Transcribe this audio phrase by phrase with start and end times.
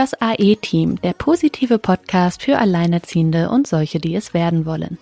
[0.00, 4.96] Das AE-Team, der positive Podcast für Alleinerziehende und solche, die es werden wollen.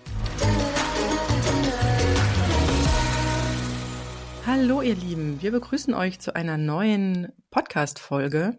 [4.45, 8.59] Hallo ihr Lieben, wir begrüßen euch zu einer neuen Podcast-Folge.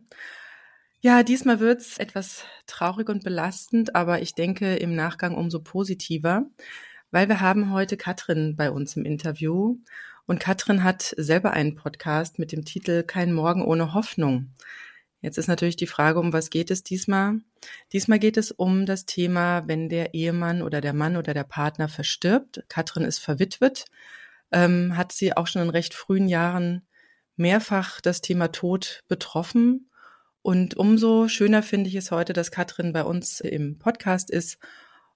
[1.02, 6.46] Ja, diesmal wird's etwas traurig und belastend, aber ich denke im Nachgang umso positiver,
[7.12, 9.76] weil wir haben heute Katrin bei uns im Interview
[10.26, 14.54] und Katrin hat selber einen Podcast mit dem Titel Kein Morgen ohne Hoffnung.
[15.22, 17.40] Jetzt ist natürlich die Frage, um was geht es diesmal?
[17.92, 21.90] Diesmal geht es um das Thema, wenn der Ehemann oder der Mann oder der Partner
[21.90, 22.64] verstirbt.
[22.70, 23.86] Katrin ist verwitwet,
[24.52, 26.88] ähm, hat sie auch schon in recht frühen Jahren
[27.36, 29.90] mehrfach das Thema Tod betroffen.
[30.42, 34.58] Und umso schöner finde ich es heute, dass Katrin bei uns im Podcast ist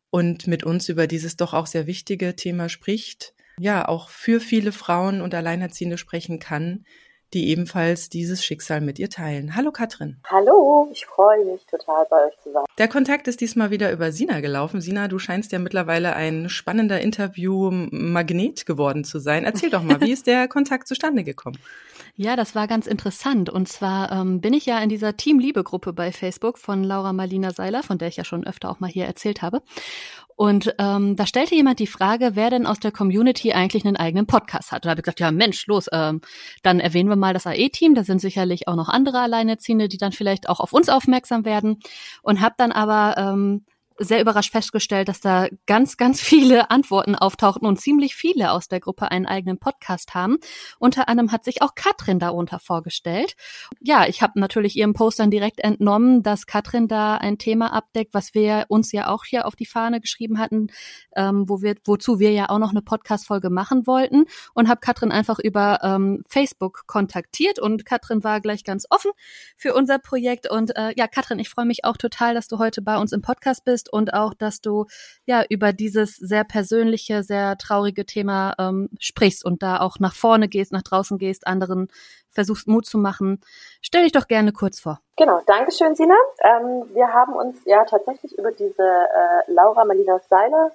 [0.10, 3.34] und mit uns über dieses doch auch sehr wichtige Thema spricht.
[3.58, 6.86] Ja, auch für viele Frauen und Alleinerziehende sprechen kann,
[7.34, 9.56] die ebenfalls dieses Schicksal mit ihr teilen.
[9.56, 10.18] Hallo Katrin.
[10.30, 12.64] Hallo, ich freue mich total bei euch zu sein.
[12.78, 14.82] Der Kontakt ist diesmal wieder über Sina gelaufen.
[14.82, 19.44] Sina, du scheinst ja mittlerweile ein spannender Interview-Magnet geworden zu sein.
[19.44, 21.58] Erzähl doch mal, wie ist der Kontakt zustande gekommen?
[22.16, 23.50] Ja, das war ganz interessant.
[23.50, 27.82] Und zwar ähm, bin ich ja in dieser Team-Liebe-Gruppe bei Facebook von Laura Marlina Seiler,
[27.82, 29.64] von der ich ja schon öfter auch mal hier erzählt habe.
[30.36, 34.28] Und ähm, da stellte jemand die Frage, wer denn aus der Community eigentlich einen eigenen
[34.28, 34.84] Podcast hat.
[34.84, 36.22] Und da habe ich gesagt, ja Mensch, los, ähm,
[36.62, 37.96] dann erwähnen wir mal das AE-Team.
[37.96, 41.80] Da sind sicherlich auch noch andere Alleinerziehende, die dann vielleicht auch auf uns aufmerksam werden.
[42.22, 43.66] Und habe dann aber ähm,
[43.98, 48.80] sehr überrascht festgestellt, dass da ganz, ganz viele Antworten auftauchten und ziemlich viele aus der
[48.80, 50.38] Gruppe einen eigenen Podcast haben.
[50.80, 53.36] Unter anderem hat sich auch Katrin darunter vorgestellt.
[53.80, 58.34] Ja, ich habe natürlich ihrem Post direkt entnommen, dass Katrin da ein Thema abdeckt, was
[58.34, 60.68] wir uns ja auch hier auf die Fahne geschrieben hatten,
[61.16, 65.12] ähm, wo wir, wozu wir ja auch noch eine Podcast-Folge machen wollten und habe Katrin
[65.12, 69.12] einfach über ähm, Facebook kontaktiert und Katrin war gleich ganz offen
[69.56, 72.82] für unser Projekt und äh, ja, Katrin, ich freue mich auch total, dass du heute
[72.82, 74.86] bei uns im Podcast bist und auch, dass du
[75.26, 80.48] ja über dieses sehr persönliche, sehr traurige Thema ähm, sprichst und da auch nach vorne
[80.48, 81.90] gehst, nach draußen gehst, anderen
[82.30, 83.42] versuchst Mut zu machen.
[83.82, 85.00] Stell dich doch gerne kurz vor.
[85.18, 86.16] Genau, Dankeschön, Sina.
[86.44, 90.72] Ähm, wir haben uns ja tatsächlich über diese äh, Laura Malina Seiler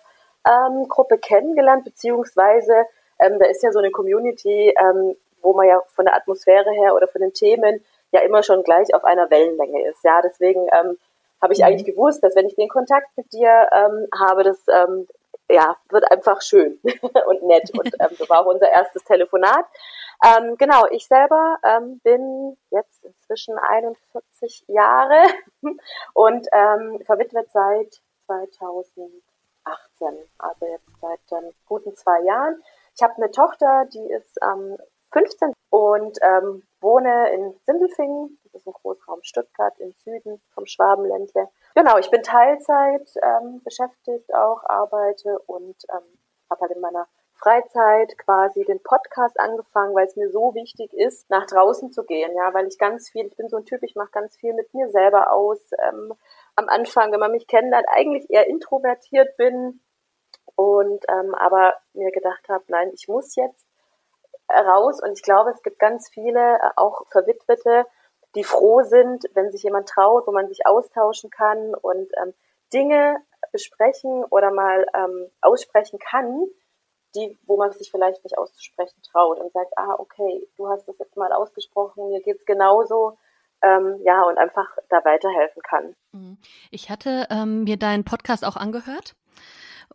[0.47, 2.73] ähm, Gruppe kennengelernt, beziehungsweise
[3.21, 6.95] ähm, da ist ja so eine Community, ähm, wo man ja von der Atmosphäre her
[6.95, 10.03] oder von den Themen ja immer schon gleich auf einer Wellenlänge ist.
[10.05, 10.97] Ja, deswegen ähm,
[11.41, 11.67] habe ich mhm.
[11.67, 15.07] eigentlich gewusst, dass wenn ich den Kontakt mit dir ähm, habe, das ähm,
[15.51, 16.79] ja, wird einfach schön
[17.27, 17.71] und nett.
[17.79, 19.65] Und ähm, so war auch unser erstes Telefonat.
[20.25, 25.23] Ähm, genau, ich selber ähm, bin jetzt inzwischen 41 Jahre
[26.13, 29.13] und ähm, verwitwet seit 2018,
[30.39, 32.61] also jetzt seit ähm, guten zwei Jahren.
[32.97, 34.77] Ich habe eine Tochter, die ist ähm,
[35.13, 41.49] 15 und ähm, wohne in Sindelfingen, das ist ein Großraum Stuttgart im Süden vom Schwabenländle.
[41.75, 46.19] Genau, ich bin Teilzeit ähm, beschäftigt auch, arbeite und ähm,
[46.51, 47.07] habe halt in meiner
[47.39, 52.35] Freizeit quasi den Podcast angefangen, weil es mir so wichtig ist, nach draußen zu gehen,
[52.35, 54.75] ja, weil ich ganz viel, ich bin so ein Typ, ich mache ganz viel mit
[54.75, 55.61] mir selber aus.
[55.89, 56.15] Ähm,
[56.57, 59.81] am Anfang, wenn man mich kennenlernt, eigentlich eher introvertiert bin
[60.57, 63.68] und ähm, aber mir gedacht habe, nein, ich muss jetzt
[64.51, 67.87] raus und ich glaube, es gibt ganz viele, äh, auch Verwitwete,
[68.35, 72.35] die froh sind, wenn sich jemand traut, wo man sich austauschen kann und ähm,
[72.73, 73.17] Dinge
[73.53, 76.47] besprechen oder mal ähm, aussprechen kann,
[77.15, 80.99] die, wo man sich vielleicht nicht auszusprechen traut und sagt, ah, okay, du hast das
[80.99, 83.17] jetzt mal ausgesprochen, mir geht's genauso.
[83.61, 85.97] Ähm, ja, und einfach da weiterhelfen kann.
[86.13, 86.39] Mhm.
[86.71, 89.17] Ich hatte ähm, mir deinen Podcast auch angehört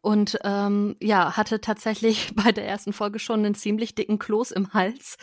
[0.01, 4.73] und ähm, ja, hatte tatsächlich bei der ersten Folge schon einen ziemlich dicken Kloß im
[4.73, 5.17] Hals,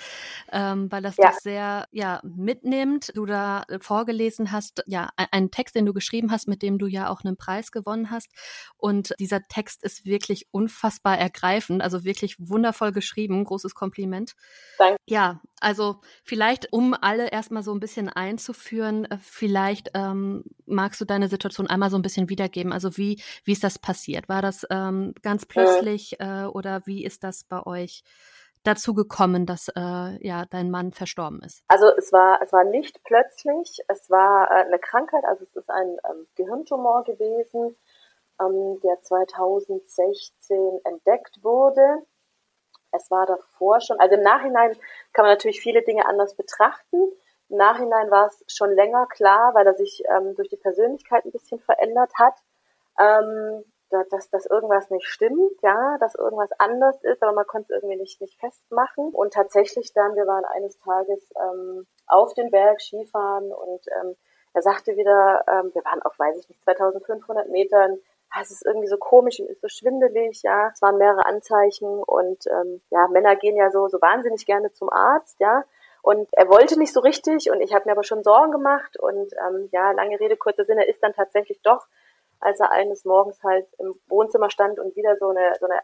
[0.53, 1.31] ähm, weil das ja.
[1.31, 3.13] dich sehr ja mitnimmt.
[3.15, 6.87] Du da äh, vorgelesen hast, ja, einen Text, den du geschrieben hast, mit dem du
[6.87, 8.31] ja auch einen Preis gewonnen hast.
[8.77, 13.45] Und dieser Text ist wirklich unfassbar ergreifend, also wirklich wundervoll geschrieben.
[13.45, 14.35] Großes Kompliment.
[14.79, 14.97] Danke.
[15.07, 21.05] Ja, also vielleicht, um alle erstmal so ein bisschen einzuführen, äh, vielleicht ähm, magst du
[21.05, 22.73] deine Situation einmal so ein bisschen wiedergeben.
[22.73, 24.29] Also wie, wie ist das passiert?
[24.29, 28.03] War das ähm, ganz plötzlich äh, oder wie ist das bei euch
[28.63, 31.63] dazu gekommen, dass äh, ja dein Mann verstorben ist?
[31.69, 35.71] Also es war es war nicht plötzlich, es war äh, eine Krankheit, also es ist
[35.71, 37.77] ein ähm, Gehirntumor gewesen,
[38.41, 42.03] ähm, der 2016 entdeckt wurde.
[42.93, 44.77] Es war davor schon, also im Nachhinein
[45.13, 47.13] kann man natürlich viele Dinge anders betrachten.
[47.49, 51.33] Im Nachhinein war es schon länger klar, weil er sich ähm, durch die Persönlichkeit ein
[51.33, 52.35] bisschen verändert hat.
[52.99, 53.65] Ähm,
[54.11, 58.01] dass, dass irgendwas nicht stimmt, ja, dass irgendwas anders ist, aber man konnte es irgendwie
[58.01, 59.11] nicht, nicht festmachen.
[59.13, 64.17] Und tatsächlich dann, wir waren eines Tages ähm, auf dem Berg Skifahren und ähm,
[64.53, 67.99] er sagte wieder, ähm, wir waren auf, weiß ich nicht, 2500 Metern,
[68.41, 70.71] es ist irgendwie so komisch und ist so schwindelig, ja.
[70.73, 74.89] Es waren mehrere Anzeichen und ähm, ja, Männer gehen ja so, so wahnsinnig gerne zum
[74.89, 75.65] Arzt, ja.
[76.03, 79.33] Und er wollte nicht so richtig und ich habe mir aber schon Sorgen gemacht und
[79.47, 81.87] ähm, ja, lange Rede, kurzer Sinn, er ist dann tatsächlich doch,
[82.39, 85.81] als er eines Morgens halt im Wohnzimmer stand und wieder so eine, so eine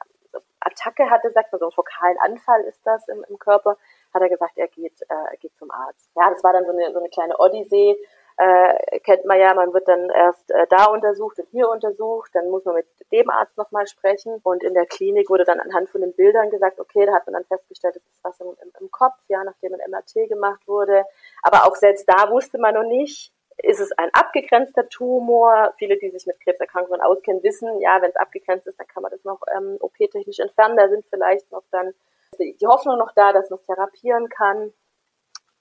[0.60, 3.76] Attacke hatte, sagt man, so fokalen Anfall ist das im, im Körper,
[4.14, 6.10] hat er gesagt, er geht, äh, er geht zum Arzt.
[6.14, 7.96] Ja, das war dann so eine, so eine kleine Odyssee,
[8.38, 12.50] äh, kennt man ja, man wird dann erst äh, da untersucht und hier untersucht, dann
[12.50, 16.02] muss man mit dem Arzt nochmal sprechen und in der Klinik wurde dann anhand von
[16.02, 19.14] den Bildern gesagt, okay, da hat man dann festgestellt, es ist was im, im Kopf,
[19.28, 21.04] ja, nachdem ein MRT gemacht wurde,
[21.42, 25.72] aber auch selbst da wusste man noch nicht, ist es ein abgegrenzter Tumor?
[25.78, 29.12] Viele, die sich mit Krebserkrankungen auskennen, wissen, ja, wenn es abgegrenzt ist, dann kann man
[29.12, 30.76] das noch ähm, OP-technisch entfernen.
[30.76, 31.94] Da sind vielleicht noch dann
[32.38, 34.74] die Hoffnung noch da, dass man es therapieren kann.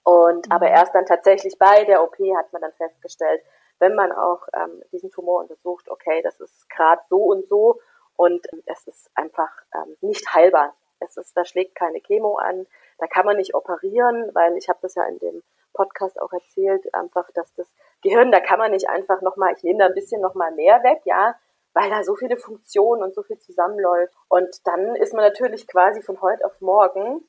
[0.06, 0.52] Und mhm.
[0.52, 3.42] aber erst dann tatsächlich bei der OP hat man dann festgestellt,
[3.80, 7.80] wenn man auch ähm, diesen Tumor untersucht, okay, das ist gerade so und so
[8.14, 10.76] und ähm, es ist einfach ähm, nicht heilbar.
[11.00, 12.68] Es ist, da schlägt keine Chemo an,
[12.98, 15.42] da kann man nicht operieren, weil ich habe das ja in dem
[15.74, 17.66] Podcast auch erzählt, einfach, dass das
[18.00, 21.00] Gehirn, da kann man nicht einfach nochmal, ich nehme da ein bisschen nochmal mehr weg,
[21.04, 21.34] ja,
[21.74, 24.14] weil da so viele Funktionen und so viel zusammenläuft.
[24.28, 27.28] Und dann ist man natürlich quasi von heute auf morgen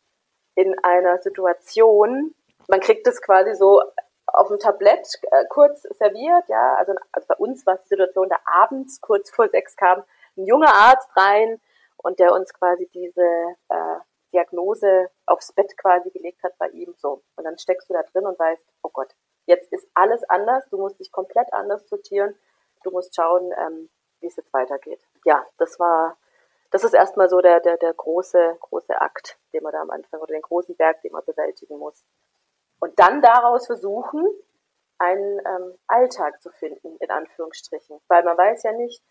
[0.53, 2.35] in einer Situation,
[2.67, 3.81] man kriegt es quasi so
[4.25, 8.29] auf dem Tablett äh, kurz serviert, ja, also, also bei uns war es die Situation,
[8.29, 10.03] da abends kurz vor sechs kam
[10.37, 11.59] ein junger Arzt rein
[11.97, 13.97] und der uns quasi diese äh,
[14.33, 17.23] Diagnose aufs Bett quasi gelegt hat bei ihm, so.
[17.35, 19.15] Und dann steckst du da drin und weißt, oh Gott,
[19.45, 22.35] jetzt ist alles anders, du musst dich komplett anders sortieren,
[22.83, 25.01] du musst schauen, ähm, wie es jetzt weitergeht.
[25.25, 26.17] Ja, das war,
[26.71, 30.19] das ist erstmal so der, der, der große, große Akt, den man da am Anfang
[30.19, 32.03] oder den großen Berg, den man bewältigen muss.
[32.79, 34.25] Und dann daraus versuchen,
[35.00, 38.00] einen ähm, Alltag zu finden, in Anführungsstrichen.
[38.07, 39.03] Weil man weiß ja nicht,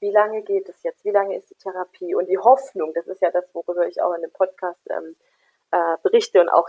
[0.00, 3.20] wie lange geht es jetzt, wie lange ist die Therapie und die Hoffnung, das ist
[3.20, 5.16] ja das, worüber ich auch in dem Podcast ähm,
[5.72, 6.68] äh, berichte und auch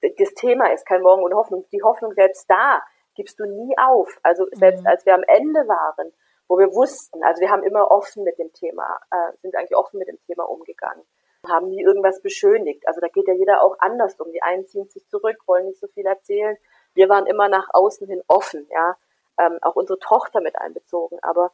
[0.00, 1.66] das Thema ist kein Morgen ohne Hoffnung.
[1.72, 2.82] Die Hoffnung selbst da
[3.14, 4.18] gibst du nie auf.
[4.22, 4.86] Also selbst mhm.
[4.86, 6.12] als wir am Ende waren,
[6.48, 9.98] wo wir wussten, also wir haben immer offen mit dem Thema, äh, sind eigentlich offen
[9.98, 11.04] mit dem Thema umgegangen
[11.48, 12.86] haben nie irgendwas beschönigt.
[12.86, 14.32] Also da geht ja jeder auch anders um.
[14.32, 16.56] Die einen ziehen sich zurück, wollen nicht so viel erzählen.
[16.94, 18.96] Wir waren immer nach außen hin offen, ja.
[19.38, 21.18] Ähm, auch unsere Tochter mit einbezogen.
[21.22, 21.52] Aber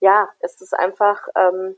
[0.00, 1.76] ja, es ist einfach ähm,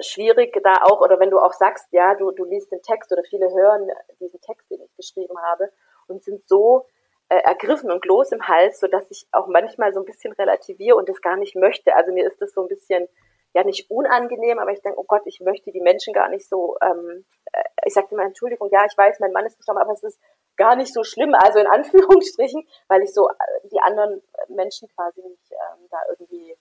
[0.00, 3.22] schwierig da auch, oder wenn du auch sagst, ja, du, du liest den Text oder
[3.22, 3.90] viele hören
[4.20, 5.70] diesen Text, den ich geschrieben habe
[6.06, 6.86] und sind so
[7.28, 10.96] äh, ergriffen und los im Hals, so dass ich auch manchmal so ein bisschen relativiere
[10.96, 11.94] und das gar nicht möchte.
[11.94, 13.08] Also mir ist das so ein bisschen
[13.54, 16.76] ja nicht unangenehm, aber ich denke, oh Gott, ich möchte die Menschen gar nicht so,
[16.82, 20.02] ähm, äh, ich sagte immer, Entschuldigung, ja, ich weiß, mein Mann ist gestorben, aber es
[20.02, 20.20] ist
[20.56, 25.22] gar nicht so schlimm, also in Anführungsstrichen, weil ich so äh, die anderen Menschen quasi
[25.22, 26.56] nicht ähm, da irgendwie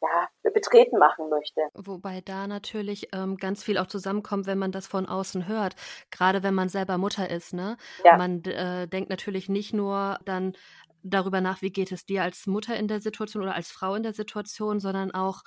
[0.00, 1.60] ja, betreten machen möchte.
[1.74, 5.74] Wobei da natürlich ähm, ganz viel auch zusammenkommt, wenn man das von außen hört.
[6.10, 7.76] Gerade wenn man selber Mutter ist, ne?
[8.04, 8.16] Ja.
[8.16, 10.54] Man äh, denkt natürlich nicht nur dann
[11.02, 14.02] darüber nach, wie geht es dir als Mutter in der Situation oder als Frau in
[14.02, 15.42] der Situation, sondern auch,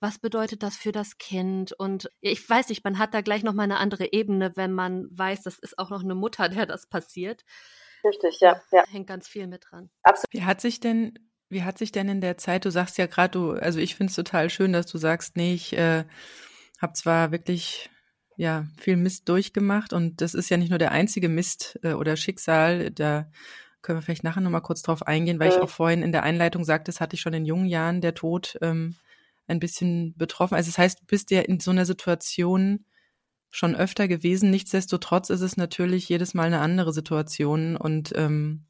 [0.00, 1.72] was bedeutet das für das Kind?
[1.72, 5.42] Und ich weiß nicht, man hat da gleich nochmal eine andere Ebene, wenn man weiß,
[5.42, 7.44] das ist auch noch eine Mutter, der das passiert.
[8.04, 8.60] Richtig, ja.
[8.72, 8.84] ja.
[8.88, 9.90] Hängt ganz viel mit dran.
[10.02, 10.32] Absolut.
[10.32, 13.30] Wie hat sich denn, wie hat sich denn in der Zeit, du sagst ja gerade,
[13.30, 16.04] du, also ich finde es total schön, dass du sagst, nee, ich äh,
[16.80, 17.90] habe zwar wirklich
[18.36, 22.16] ja viel Mist durchgemacht und das ist ja nicht nur der einzige Mist äh, oder
[22.16, 23.30] Schicksal, da
[23.86, 25.56] können wir vielleicht nachher nochmal kurz drauf eingehen, weil ja.
[25.56, 28.14] ich auch vorhin in der Einleitung sagte, das hatte ich schon in jungen Jahren, der
[28.14, 28.96] Tod ähm,
[29.46, 30.56] ein bisschen betroffen.
[30.56, 32.84] Also das heißt, du bist ja in so einer Situation
[33.48, 34.50] schon öfter gewesen.
[34.50, 38.64] Nichtsdestotrotz ist es natürlich jedes Mal eine andere Situation und ähm,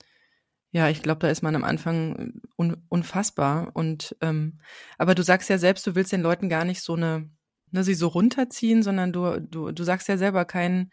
[0.71, 3.71] ja, ich glaube, da ist man am Anfang un unfassbar.
[3.73, 4.59] Und ähm,
[4.99, 7.31] aber du sagst ja selbst, du willst den Leuten gar nicht so eine,
[7.71, 10.91] ne, sie so runterziehen, sondern du, du, du sagst ja selber kein,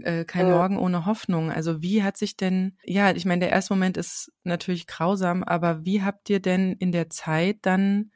[0.00, 0.56] äh, kein ja.
[0.56, 1.50] Morgen ohne Hoffnung.
[1.50, 5.84] Also wie hat sich denn, ja, ich meine, der erste Moment ist natürlich grausam, aber
[5.84, 8.10] wie habt ihr denn in der Zeit dann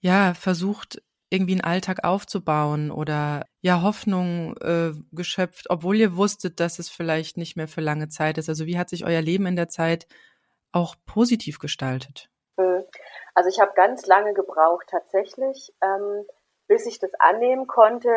[0.00, 6.78] ja, versucht, irgendwie einen Alltag aufzubauen oder ja, Hoffnung äh, geschöpft, obwohl ihr wusstet, dass
[6.78, 8.48] es vielleicht nicht mehr für lange Zeit ist.
[8.48, 10.06] Also wie hat sich euer Leben in der Zeit
[10.72, 12.28] auch positiv gestaltet?
[12.58, 12.84] Hm.
[13.34, 16.24] Also ich habe ganz lange gebraucht tatsächlich, ähm,
[16.68, 18.10] bis ich das annehmen konnte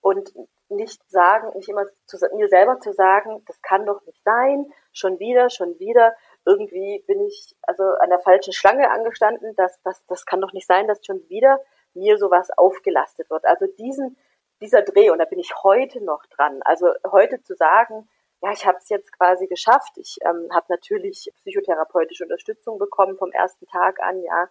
[0.00, 0.30] und
[0.76, 5.18] nicht sagen, nicht immer zu, mir selber zu sagen, das kann doch nicht sein, schon
[5.18, 6.14] wieder, schon wieder,
[6.44, 10.66] irgendwie bin ich also an der falschen Schlange angestanden, dass das, das kann doch nicht
[10.66, 11.60] sein, dass schon wieder
[11.94, 13.44] mir sowas aufgelastet wird.
[13.44, 14.16] Also diesen,
[14.60, 18.08] dieser Dreh, und da bin ich heute noch dran, also heute zu sagen,
[18.42, 19.96] ja, ich habe es jetzt quasi geschafft.
[19.96, 24.48] Ich ähm, habe natürlich psychotherapeutische Unterstützung bekommen vom ersten Tag an, ja.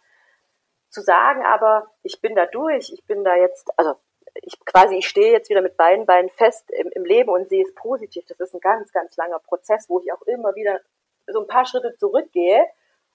[0.89, 3.95] Zu sagen, aber ich bin da durch, ich bin da jetzt, also
[4.41, 7.63] ich quasi, ich stehe jetzt wieder mit beiden Beinen fest im, im Leben und sehe
[7.63, 8.25] es positiv.
[8.27, 10.79] Das ist ein ganz, ganz langer Prozess, wo ich auch immer wieder
[11.27, 12.65] so ein paar Schritte zurückgehe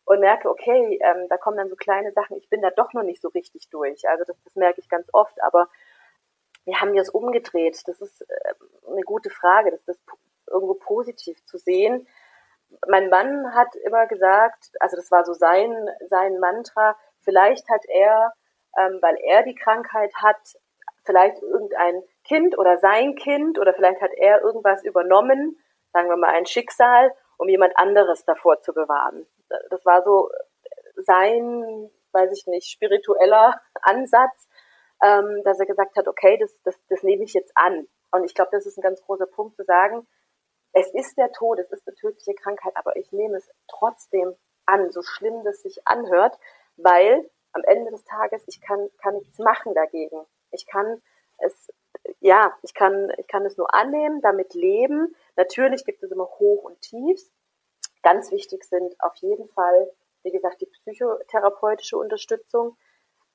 [0.04, 3.02] und merke, okay, ähm, da kommen dann so kleine Sachen, ich bin da doch noch
[3.02, 4.08] nicht so richtig durch.
[4.08, 5.68] Also das, das merke ich ganz oft, aber
[6.64, 7.82] wir haben das umgedreht.
[7.86, 8.54] Das ist äh,
[8.90, 10.00] eine gute Frage, das ist
[10.46, 12.06] irgendwo positiv zu sehen.
[12.86, 18.32] Mein Mann hat immer gesagt, also das war so sein, sein Mantra, vielleicht hat er,
[18.78, 20.58] ähm, weil er die Krankheit hat,
[21.08, 25.58] vielleicht irgendein Kind oder sein Kind oder vielleicht hat er irgendwas übernommen,
[25.94, 29.26] sagen wir mal ein Schicksal, um jemand anderes davor zu bewahren.
[29.70, 30.28] Das war so
[30.96, 34.48] sein, weiß ich nicht, spiritueller Ansatz,
[35.02, 37.88] ähm, dass er gesagt hat, okay, das, das, das nehme ich jetzt an.
[38.10, 40.06] Und ich glaube, das ist ein ganz großer Punkt zu sagen,
[40.72, 44.34] es ist der Tod, es ist eine tödliche Krankheit, aber ich nehme es trotzdem
[44.66, 46.38] an, so schlimm das sich anhört,
[46.76, 50.26] weil am Ende des Tages ich kann, kann nichts machen dagegen.
[50.50, 51.02] Ich kann
[51.38, 51.68] es,
[52.20, 55.14] ja, ich kann, ich kann es nur annehmen, damit leben.
[55.36, 57.30] Natürlich gibt es immer Hoch und Tiefs.
[58.02, 59.90] Ganz wichtig sind auf jeden Fall,
[60.22, 62.76] wie gesagt, die psychotherapeutische Unterstützung,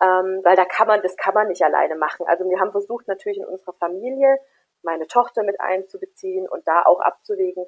[0.01, 2.25] ähm, weil da kann man, das kann man nicht alleine machen.
[2.27, 4.39] Also wir haben versucht natürlich in unserer Familie
[4.81, 7.65] meine Tochter mit einzubeziehen und da auch abzuwägen,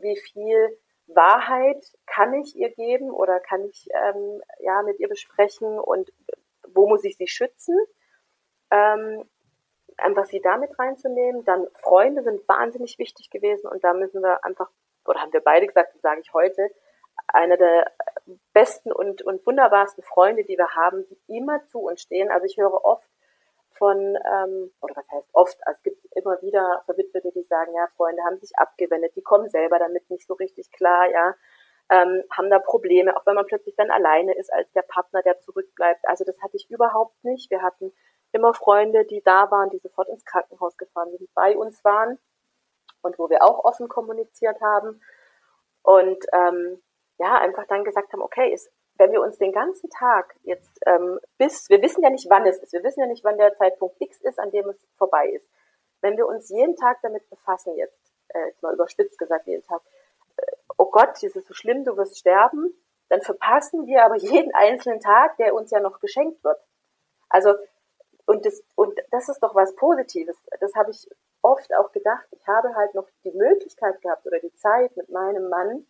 [0.00, 5.78] wie viel Wahrheit kann ich ihr geben oder kann ich ähm, ja mit ihr besprechen
[5.78, 6.12] und
[6.66, 7.78] wo muss ich sie schützen?
[8.74, 9.24] Ähm,
[9.98, 11.44] einfach sie damit reinzunehmen.
[11.44, 14.70] Dann Freunde sind wahnsinnig wichtig gewesen und da müssen wir einfach,
[15.06, 16.68] oder haben wir beide gesagt, sage ich heute,
[17.28, 17.92] einer der
[18.52, 22.30] besten und, und wunderbarsten Freunde, die wir haben, die immer zu uns stehen.
[22.30, 23.08] Also ich höre oft
[23.70, 27.86] von, ähm, oder was heißt oft, also es gibt immer wieder Verwitwete, die sagen, ja,
[27.96, 31.34] Freunde haben sich abgewendet, die kommen selber damit nicht so richtig klar, ja,
[31.90, 35.40] ähm, haben da Probleme, auch wenn man plötzlich dann alleine ist als der Partner, der
[35.40, 36.06] zurückbleibt.
[36.08, 37.50] Also das hatte ich überhaupt nicht.
[37.50, 37.92] Wir hatten
[38.34, 42.18] immer Freunde, die da waren, die sofort ins Krankenhaus gefahren sind, bei uns waren
[43.02, 45.00] und wo wir auch offen kommuniziert haben
[45.82, 46.82] und ähm,
[47.18, 51.18] ja, einfach dann gesagt haben, okay, ist wenn wir uns den ganzen Tag jetzt ähm,
[51.36, 53.96] bis, wir wissen ja nicht, wann es ist, wir wissen ja nicht, wann der Zeitpunkt
[54.00, 55.46] X ist, an dem es vorbei ist.
[56.00, 59.80] Wenn wir uns jeden Tag damit befassen, jetzt, äh, jetzt mal überspitzt gesagt, jeden Tag,
[60.36, 60.42] äh,
[60.78, 62.72] oh Gott, das ist so schlimm, du wirst sterben,
[63.08, 66.58] dann verpassen wir aber jeden einzelnen Tag, der uns ja noch geschenkt wird.
[67.28, 67.54] Also,
[68.26, 70.36] und das, und das ist doch was Positives.
[70.60, 71.08] Das habe ich
[71.42, 72.26] oft auch gedacht.
[72.30, 75.86] Ich habe halt noch die Möglichkeit gehabt oder die Zeit mit meinem Mann,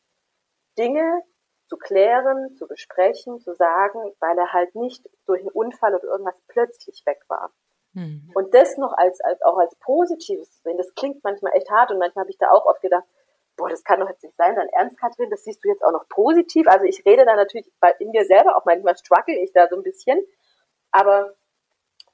[0.77, 1.23] Dinge
[1.67, 6.35] zu klären, zu besprechen, zu sagen, weil er halt nicht durch einen Unfall oder irgendwas
[6.49, 7.53] plötzlich weg war.
[7.93, 8.31] Mhm.
[8.35, 11.91] Und das noch als, als auch als Positives zu sehen, das klingt manchmal echt hart
[11.91, 13.05] und manchmal habe ich da auch oft gedacht,
[13.57, 15.93] boah, das kann doch jetzt nicht sein, dein Ernst, Katrin, das siehst du jetzt auch
[15.93, 16.67] noch positiv.
[16.67, 19.77] Also ich rede da natürlich, weil in mir selber auch manchmal struggle ich da so
[19.77, 20.21] ein bisschen,
[20.91, 21.37] aber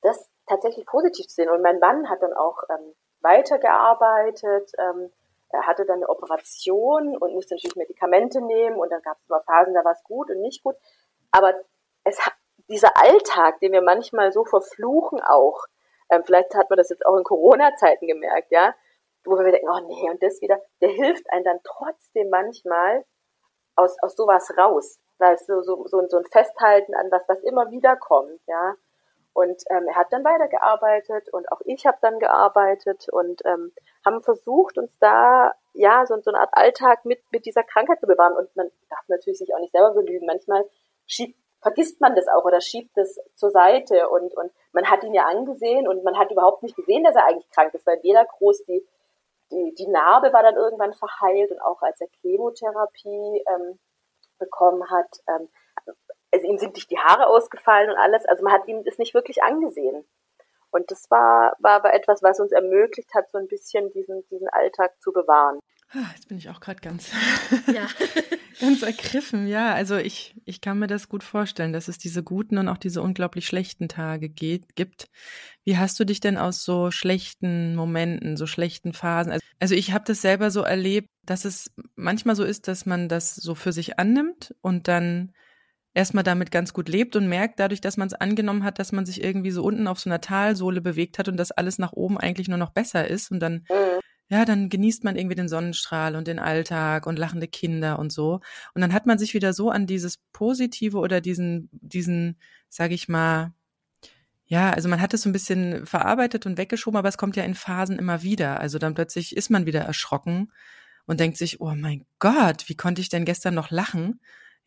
[0.03, 1.51] das tatsächlich positiv zu sehen.
[1.51, 5.13] Und mein Mann hat dann auch ähm, weitergearbeitet, ähm,
[5.53, 9.43] er hatte dann eine Operation und musste natürlich Medikamente nehmen und dann gab es immer
[9.43, 10.77] Phasen, da war es gut und nicht gut.
[11.33, 11.55] Aber
[12.05, 12.19] es
[12.69, 15.65] dieser Alltag, den wir manchmal so verfluchen auch,
[16.09, 18.75] ähm, vielleicht hat man das jetzt auch in Corona-Zeiten gemerkt, ja,
[19.25, 23.05] wo wir denken, oh nee, und das wieder, der hilft einem dann trotzdem manchmal
[23.77, 24.99] aus, aus sowas raus.
[25.19, 28.75] Da ist so, so, so, so ein Festhalten an was, was immer wieder kommt, ja.
[29.33, 33.73] Und ähm, er hat dann weitergearbeitet und auch ich habe dann gearbeitet und ähm,
[34.05, 38.07] haben versucht, uns da ja so, so eine Art Alltag mit, mit dieser Krankheit zu
[38.07, 38.37] bewahren.
[38.37, 40.27] Und man darf natürlich sich auch nicht selber belügen.
[40.27, 40.65] Manchmal
[41.07, 45.15] schiebt, vergisst man das auch oder schiebt es zur Seite und, und man hat ihn
[45.15, 48.25] ja angesehen und man hat überhaupt nicht gesehen, dass er eigentlich krank ist, weil weder
[48.25, 48.85] groß die,
[49.51, 53.79] die, die Narbe war dann irgendwann verheilt und auch als er Chemotherapie ähm,
[54.39, 55.49] bekommen hat, ähm,
[56.33, 59.15] also ihm sind nicht die Haare ausgefallen und alles, also man hat ihm das nicht
[59.15, 60.05] wirklich angesehen.
[60.71, 64.49] Und das war, war aber etwas, was uns ermöglicht hat, so ein bisschen diesen, diesen
[64.49, 65.59] Alltag zu bewahren.
[65.93, 67.11] Ah, jetzt bin ich auch gerade ganz,
[67.67, 67.89] ja.
[68.61, 69.49] ganz ergriffen.
[69.49, 72.79] Ja, also ich, ich kann mir das gut vorstellen, dass es diese guten und auch
[72.79, 75.09] diese unglaublich schlechten Tage geht, gibt.
[75.65, 79.33] Wie hast du dich denn aus so schlechten Momenten, so schlechten Phasen?
[79.33, 83.09] Also, also ich habe das selber so erlebt, dass es manchmal so ist, dass man
[83.09, 85.33] das so für sich annimmt und dann
[85.95, 89.07] erstmal damit ganz gut lebt und merkt dadurch, dass man es angenommen hat, dass man
[89.07, 92.19] sich irgendwie so unten auf so einer Talsohle bewegt hat und dass alles nach oben
[92.19, 94.01] eigentlich nur noch besser ist und dann mhm.
[94.29, 98.41] ja, dann genießt man irgendwie den Sonnenstrahl und den Alltag und lachende Kinder und so
[98.75, 103.09] und dann hat man sich wieder so an dieses positive oder diesen diesen, sag ich
[103.09, 103.53] mal,
[104.51, 107.45] ja, also man hat es so ein bisschen verarbeitet und weggeschoben, aber es kommt ja
[107.45, 108.59] in Phasen immer wieder.
[108.59, 110.51] Also dann plötzlich ist man wieder erschrocken
[111.07, 114.21] und denkt sich, oh mein Gott, wie konnte ich denn gestern noch lachen?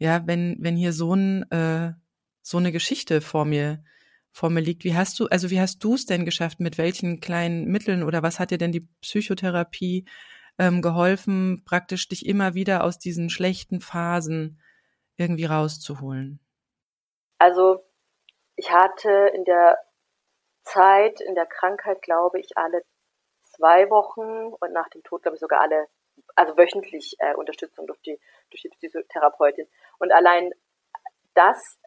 [0.03, 1.93] Ja, wenn, wenn hier so ein, äh,
[2.41, 3.85] so eine Geschichte vor mir,
[4.33, 4.83] vor mir liegt.
[4.83, 6.59] Wie hast du, also wie hast du es denn geschafft?
[6.59, 10.05] Mit welchen kleinen Mitteln oder was hat dir denn die Psychotherapie
[10.59, 14.59] ähm, geholfen, praktisch dich immer wieder aus diesen schlechten Phasen
[15.15, 16.41] irgendwie rauszuholen?
[17.37, 17.85] Also
[18.57, 19.77] ich hatte in der
[20.63, 22.83] Zeit, in der Krankheit, glaube ich, alle
[23.55, 25.87] zwei Wochen und nach dem Tod, glaube ich, sogar alle,
[26.35, 29.67] also wöchentlich äh, Unterstützung durch die, durch die Psychotherapeutin.
[29.99, 30.53] Und allein,
[31.33, 31.79] dass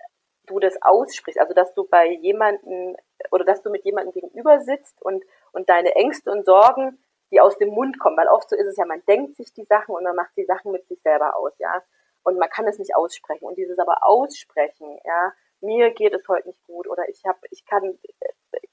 [0.46, 2.96] du das aussprichst, also dass du bei jemanden
[3.30, 6.98] oder dass du mit jemandem gegenüber sitzt und, und deine Ängste und Sorgen,
[7.32, 9.64] die aus dem Mund kommen, weil oft so ist es ja, man denkt sich die
[9.64, 11.82] Sachen und man macht die Sachen mit sich selber aus, ja.
[12.22, 13.44] Und man kann es nicht aussprechen.
[13.44, 17.64] Und dieses aber aussprechen, ja, mir geht es heute nicht gut oder ich habe, ich
[17.64, 17.98] kann,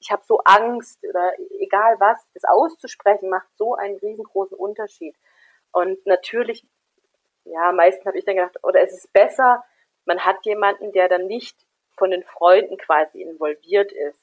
[0.00, 5.16] ich habe so Angst oder egal was, das auszusprechen macht so einen riesengroßen Unterschied.
[5.74, 6.64] Und natürlich,
[7.44, 9.64] ja, meistens habe ich dann gedacht, oder es ist besser,
[10.04, 11.56] man hat jemanden, der dann nicht
[11.96, 14.20] von den Freunden quasi involviert ist,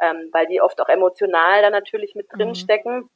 [0.00, 2.54] ähm, weil die oft auch emotional da natürlich mit drin mhm.
[2.54, 3.10] stecken.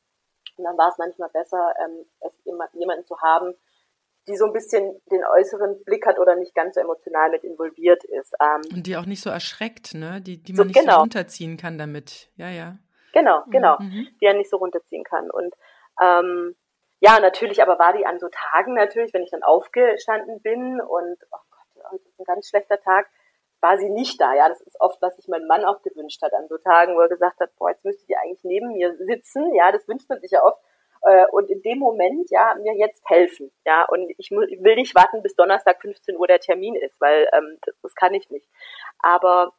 [0.56, 2.32] Und dann war es manchmal besser, ähm, es
[2.74, 3.54] jemanden zu haben,
[4.26, 8.04] die so ein bisschen den äußeren Blick hat oder nicht ganz so emotional mit involviert
[8.04, 8.34] ist.
[8.40, 10.20] Ähm, und die auch nicht so erschreckt, ne?
[10.20, 10.94] Die, die man so, nicht genau.
[10.94, 12.30] so runterziehen kann damit.
[12.36, 12.76] Ja, ja.
[13.14, 13.78] Genau, mhm, genau.
[13.78, 14.08] Mhm.
[14.20, 15.30] Die er nicht so runterziehen kann.
[15.30, 15.54] Und
[16.02, 16.54] ähm,
[17.00, 21.16] ja, natürlich, aber war die an so Tagen natürlich, wenn ich dann aufgestanden bin und
[21.30, 23.08] oh Gott, heute ist ein ganz schlechter Tag,
[23.60, 24.34] war sie nicht da.
[24.34, 27.00] Ja, das ist oft, was sich mein Mann auch gewünscht hat an so Tagen, wo
[27.00, 29.54] er gesagt hat, boah, jetzt müsste die eigentlich neben mir sitzen.
[29.54, 30.60] Ja, das wünscht man sich ja oft
[31.02, 33.50] äh, und in dem Moment ja mir jetzt helfen.
[33.64, 37.58] Ja, und ich, will nicht warten, bis Donnerstag 15 Uhr der Termin ist, weil ähm,
[37.62, 38.48] das, das kann ich nicht.
[39.00, 39.52] Aber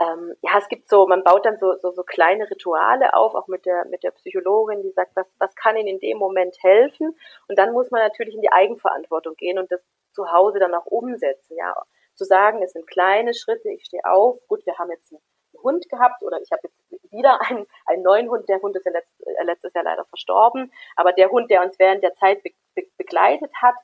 [0.00, 3.48] ähm, ja, es gibt so, man baut dann so, so, so kleine Rituale auf, auch
[3.48, 7.16] mit der, mit der Psychologin, die sagt, was, was kann Ihnen in dem Moment helfen?
[7.48, 10.86] Und dann muss man natürlich in die Eigenverantwortung gehen und das zu Hause dann auch
[10.86, 11.74] umsetzen, ja.
[12.14, 15.22] Zu sagen, es sind kleine Schritte, ich stehe auf, gut, wir haben jetzt einen
[15.62, 16.80] Hund gehabt oder ich habe jetzt
[17.12, 18.48] wieder einen, einen neuen Hund.
[18.48, 20.72] Der Hund ist ja letzt, äh, letztes Jahr leider verstorben.
[20.96, 23.74] Aber der Hund, der uns während der Zeit be be begleitet hat,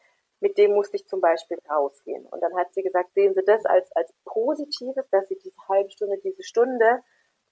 [0.40, 2.26] mit dem musste ich zum Beispiel rausgehen.
[2.26, 5.90] Und dann hat sie gesagt, sehen Sie das als, als Positives, dass Sie diese halbe
[5.90, 7.02] Stunde, diese Stunde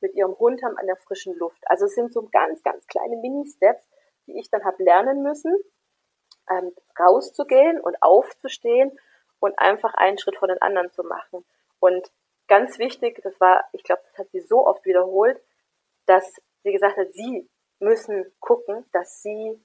[0.00, 1.62] mit Ihrem Hund haben an der frischen Luft.
[1.66, 3.88] Also es sind so ganz, ganz kleine Mini-Steps,
[4.26, 5.56] die ich dann habe lernen müssen,
[6.50, 8.98] ähm, rauszugehen und aufzustehen
[9.40, 11.44] und einfach einen Schritt vor den anderen zu machen.
[11.80, 12.12] Und
[12.48, 15.40] ganz wichtig, das war, ich glaube, das hat sie so oft wiederholt,
[16.06, 19.60] dass sie gesagt hat, sie müssen gucken, dass sie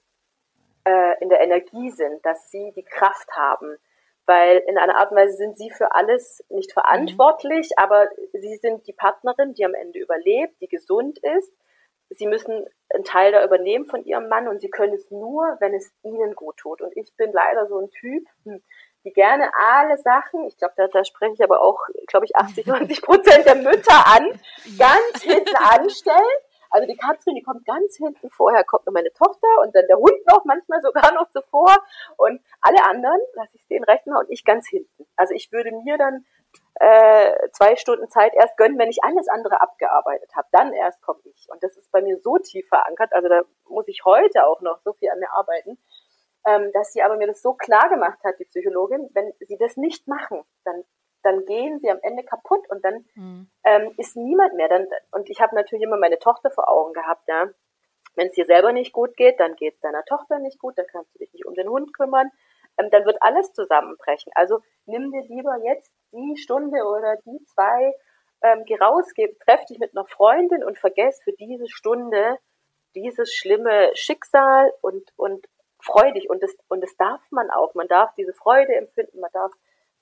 [0.87, 3.77] äh, in der Energie sind, dass sie die Kraft haben.
[4.25, 7.83] Weil in einer Art und Weise sind sie für alles nicht verantwortlich, mhm.
[7.83, 11.51] aber sie sind die Partnerin, die am Ende überlebt, die gesund ist.
[12.09, 15.73] Sie müssen einen Teil da übernehmen von ihrem Mann und sie können es nur, wenn
[15.73, 16.81] es ihnen gut tut.
[16.81, 18.63] Und ich bin leider so ein Typ, hm,
[19.03, 22.65] die gerne alle Sachen, ich glaube, da, da spreche ich aber auch, glaube ich, 80,
[22.65, 24.39] 90 Prozent der Mütter an,
[24.77, 26.39] ganz hinten anstellen.
[26.69, 29.97] Also die Katrin, die kommt ganz hinten, vorher kommt noch meine Tochter und dann der
[29.97, 31.75] Hund noch, manchmal sogar noch zuvor
[32.17, 35.07] und alle anderen lasse ich den Rechner und ich ganz hinten.
[35.15, 36.25] Also ich würde mir dann
[36.79, 40.47] äh, zwei Stunden Zeit erst gönnen, wenn ich alles andere abgearbeitet habe.
[40.51, 41.47] Dann erst komme ich.
[41.49, 44.79] Und das ist bei mir so tief verankert, also da muss ich heute auch noch
[44.83, 45.77] so viel an mir arbeiten,
[46.45, 49.75] ähm, dass sie aber mir das so klar gemacht hat, die Psychologin, wenn sie das
[49.75, 50.83] nicht machen, dann
[51.27, 53.49] dann gehen sie am Ende kaputt und dann mhm.
[53.63, 54.69] ähm, ist niemand mehr.
[54.69, 57.49] Dann, und ich habe natürlich immer meine Tochter vor Augen gehabt, ja.
[58.15, 60.87] Wenn es dir selber nicht gut geht, dann geht es deiner Tochter nicht gut, dann
[60.87, 62.31] kannst du dich nicht um den Hund kümmern,
[62.79, 64.31] ähm, dann wird alles zusammenbrechen.
[64.33, 67.93] Also nimm dir lieber jetzt die Stunde oder die zwei,
[68.41, 72.39] ähm, geh raus, geh, treff dich mit einer Freundin und vergess für diese Stunde
[72.95, 75.45] dieses schlimme Schicksal und, und
[75.79, 77.75] freudig und das, und das darf man auch.
[77.75, 79.51] Man darf diese Freude empfinden, man darf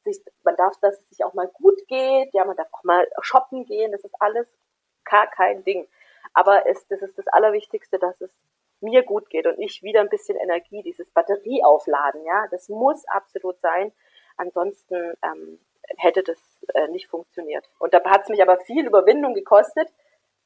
[0.05, 3.07] sich, man darf, dass es sich auch mal gut geht, ja, man darf auch mal
[3.21, 4.47] shoppen gehen, das ist alles
[5.03, 5.87] gar kein Ding.
[6.33, 8.31] Aber es, das ist das Allerwichtigste, dass es
[8.81, 13.59] mir gut geht und ich wieder ein bisschen Energie, dieses Batterieaufladen, ja, das muss absolut
[13.59, 13.91] sein.
[14.37, 15.59] Ansonsten ähm,
[15.97, 16.39] hätte das
[16.73, 17.69] äh, nicht funktioniert.
[17.79, 19.89] Und da hat es mich aber viel Überwindung gekostet,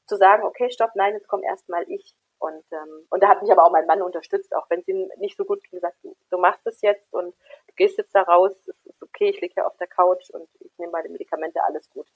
[0.06, 2.16] zu sagen, okay, stopp, nein, jetzt komm erstmal ich.
[2.40, 5.10] Und, ähm, und da hat mich aber auch mein Mann unterstützt, auch wenn es ihm
[5.18, 7.36] nicht so gut gesagt, du, du machst es jetzt und
[7.80, 10.78] gehst jetzt da raus, es ist okay, ich liege hier auf der Couch und ich
[10.78, 12.08] nehme meine Medikamente, alles gut.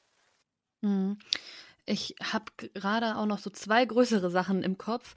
[0.82, 1.18] Mhm.
[1.86, 5.16] Ich habe gerade auch noch so zwei größere Sachen im Kopf.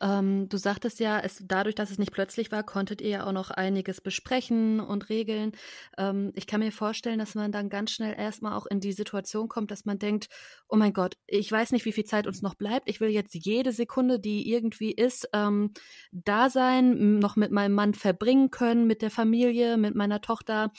[0.00, 3.32] Ähm, du sagtest ja, es, dadurch, dass es nicht plötzlich war, konntet ihr ja auch
[3.32, 5.52] noch einiges besprechen und regeln.
[5.96, 9.48] Ähm, ich kann mir vorstellen, dass man dann ganz schnell erstmal auch in die Situation
[9.48, 10.28] kommt, dass man denkt,
[10.68, 12.88] oh mein Gott, ich weiß nicht, wie viel Zeit uns noch bleibt.
[12.88, 15.72] Ich will jetzt jede Sekunde, die irgendwie ist, ähm,
[16.10, 20.72] da sein, noch mit meinem Mann verbringen können, mit der Familie, mit meiner Tochter.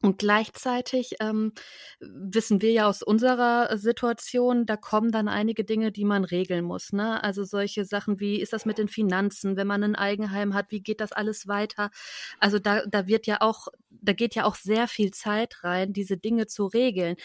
[0.00, 1.52] Und gleichzeitig ähm,
[1.98, 6.92] wissen wir ja aus unserer Situation, da kommen dann einige Dinge, die man regeln muss.
[6.92, 7.22] Ne?
[7.24, 10.82] Also solche Sachen wie, ist das mit den Finanzen, wenn man ein Eigenheim hat, wie
[10.82, 11.90] geht das alles weiter?
[12.38, 16.16] Also da, da wird ja auch, da geht ja auch sehr viel Zeit rein, diese
[16.16, 17.16] Dinge zu regeln.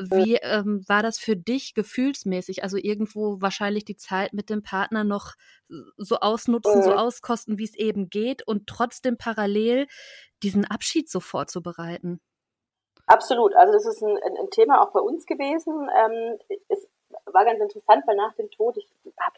[0.00, 2.62] Wie ähm, war das für dich gefühlsmäßig?
[2.62, 5.34] Also irgendwo wahrscheinlich die Zeit mit dem Partner noch
[5.96, 9.86] so ausnutzen, so auskosten, wie es eben geht und trotzdem parallel
[10.42, 12.20] diesen Abschied so vorzubereiten?
[13.06, 13.54] Absolut.
[13.54, 15.88] Also das ist ein, ein, Thema auch bei uns gewesen.
[15.94, 16.88] Ähm, es
[17.26, 18.88] war ganz interessant, weil nach dem Tod, ich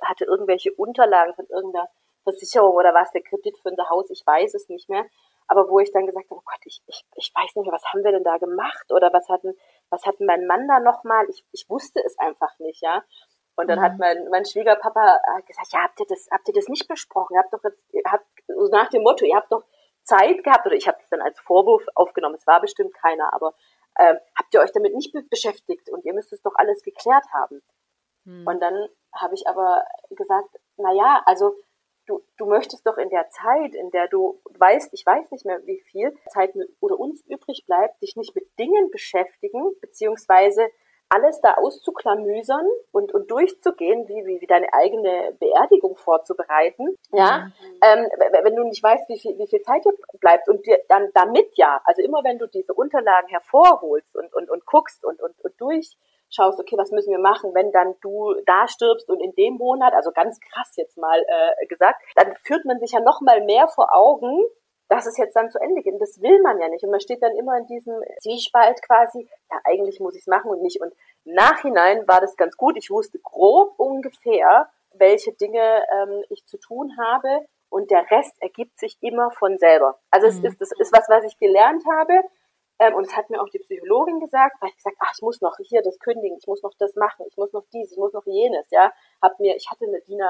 [0.02, 1.88] hatte irgendwelche Unterlagen von irgendeiner
[2.24, 5.04] Versicherung oder was, der Kredit für unser Haus, ich weiß es nicht mehr.
[5.46, 7.84] Aber wo ich dann gesagt habe, oh Gott, ich, ich, ich weiß nicht mehr, was
[7.92, 8.90] haben wir denn da gemacht?
[8.92, 9.54] Oder was hatten,
[9.90, 11.26] was hatten mein Mann da nochmal?
[11.28, 13.02] Ich, ich wusste es einfach nicht, ja.
[13.56, 13.82] Und dann mhm.
[13.82, 17.34] hat mein, mein Schwiegerpapa gesagt, ja, habt ihr das, habt ihr das nicht besprochen?
[17.34, 19.64] Ihr habt doch jetzt, ihr habt, so nach dem Motto, ihr habt doch
[20.02, 23.54] Zeit gehabt, oder ich habe es dann als Vorwurf aufgenommen, es war bestimmt keiner, aber
[23.98, 27.62] ähm, habt ihr euch damit nicht beschäftigt und ihr müsst es doch alles geklärt haben.
[28.24, 28.46] Hm.
[28.46, 31.54] Und dann habe ich aber gesagt, na ja, also
[32.06, 35.64] du, du möchtest doch in der Zeit, in der du weißt, ich weiß nicht mehr,
[35.66, 40.68] wie viel Zeit oder uns übrig bleibt, dich nicht mit Dingen beschäftigen, beziehungsweise
[41.08, 46.96] alles da auszuklamüsern und, und durchzugehen, wie, wie, wie deine eigene Beerdigung vorzubereiten.
[47.12, 47.78] Ja, mhm.
[47.82, 48.08] ähm,
[48.42, 51.50] wenn du nicht weißt, wie viel, wie viel Zeit dir bleibt und dir dann damit
[51.56, 55.60] ja, also immer wenn du diese Unterlagen hervorholst und, und, und guckst und, und, und
[55.60, 59.92] durchschaust, okay, was müssen wir machen, wenn dann du da stirbst und in dem Monat,
[59.94, 63.68] also ganz krass jetzt mal äh, gesagt, dann führt man sich ja noch mal mehr
[63.68, 64.44] vor Augen,
[64.94, 65.92] dass es jetzt dann zu Ende geht.
[65.92, 66.85] Und das will man ja nicht.
[66.85, 70.50] Und man steht dann immer in diesem Zwiespalt quasi, ja, eigentlich muss ich es machen
[70.50, 70.80] und nicht.
[70.80, 70.92] Und
[71.24, 72.76] Nachhinein war das ganz gut.
[72.76, 77.46] Ich wusste grob ungefähr, welche Dinge ähm, ich zu tun habe.
[77.68, 79.98] Und der Rest ergibt sich immer von selber.
[80.11, 80.46] Also es mhm.
[80.46, 82.20] ist, das ist was, was ich gelernt habe.
[82.78, 85.40] Ähm, und es hat mir auch die Psychologin gesagt, weil ich gesagt, ach, ich muss
[85.40, 88.12] noch hier das kündigen, ich muss noch das machen, ich muss noch dies, ich muss
[88.12, 88.92] noch jenes, ja.
[89.22, 90.20] Hab mir, ich hatte eine DIN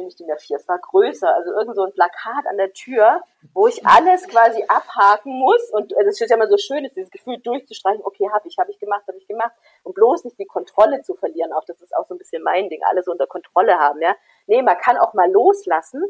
[0.00, 3.66] nicht DIN A4, es war größer, also irgend so ein Plakat an der Tür, wo
[3.66, 5.70] ich alles quasi abhaken muss.
[5.70, 8.70] Und das steht ja immer so schön, ist dieses Gefühl durchzustreichen, okay, habe ich, habe
[8.70, 9.52] ich gemacht, habe ich gemacht.
[9.82, 11.64] Und bloß nicht die Kontrolle zu verlieren, auch.
[11.64, 14.14] Das ist auch so ein bisschen mein Ding, alles unter Kontrolle haben, ja.
[14.46, 16.04] Nee, man kann auch mal loslassen,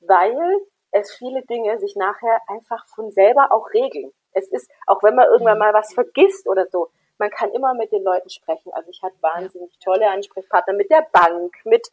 [0.00, 0.60] weil
[0.92, 4.12] es viele Dinge sich nachher einfach von selber auch regeln.
[4.32, 7.92] Es ist, auch wenn man irgendwann mal was vergisst oder so, man kann immer mit
[7.92, 8.72] den Leuten sprechen.
[8.72, 11.88] Also ich hatte wahnsinnig tolle Ansprechpartner mit der Bank, mit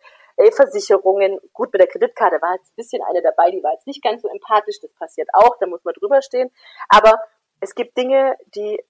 [0.51, 1.39] Versicherungen.
[1.53, 4.21] Gut, mit der Kreditkarte war jetzt ein bisschen eine dabei, die war jetzt nicht ganz
[4.21, 6.51] so empathisch, das passiert auch, da muss man drüber stehen.
[6.89, 7.21] Aber
[7.59, 8.83] es gibt Dinge, die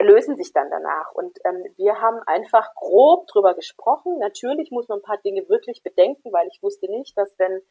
[0.00, 1.12] lösen sich dann danach.
[1.12, 4.18] Und ähm, wir haben einfach grob drüber gesprochen.
[4.18, 7.62] Natürlich muss man ein paar Dinge wirklich bedenken, weil ich wusste nicht, dass wenn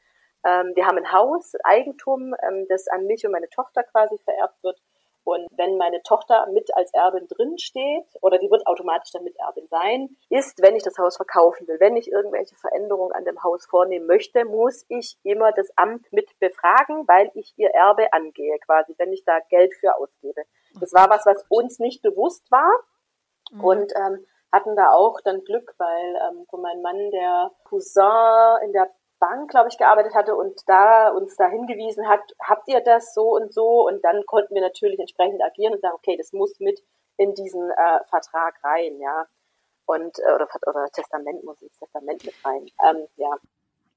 [0.46, 4.62] ähm, wir haben ein Haus, Eigentum, ähm, das an mich und meine Tochter quasi vererbt
[4.64, 4.80] wird,
[5.28, 9.38] und wenn meine Tochter mit als Erbin drin steht, oder die wird automatisch dann mit
[9.38, 13.44] Erbin sein, ist, wenn ich das Haus verkaufen will, wenn ich irgendwelche Veränderungen an dem
[13.44, 18.58] Haus vornehmen möchte, muss ich immer das Amt mit befragen, weil ich ihr Erbe angehe,
[18.60, 20.44] quasi, wenn ich da Geld für ausgebe.
[20.80, 22.72] Das war was, was uns nicht bewusst war.
[23.52, 23.64] Mhm.
[23.66, 28.72] Und ähm, hatten da auch dann Glück, weil ähm, von meinem Mann der Cousin in
[28.72, 33.14] der Bank, glaube ich, gearbeitet hatte und da uns da hingewiesen hat, habt ihr das
[33.14, 33.88] so und so?
[33.88, 36.80] Und dann konnten wir natürlich entsprechend agieren und sagen, okay, das muss mit
[37.18, 39.26] in diesen äh, Vertrag rein, ja.
[39.86, 42.68] Und, äh, oder, oder Testament muss ins Testament mit rein.
[42.88, 43.36] Ähm, ja.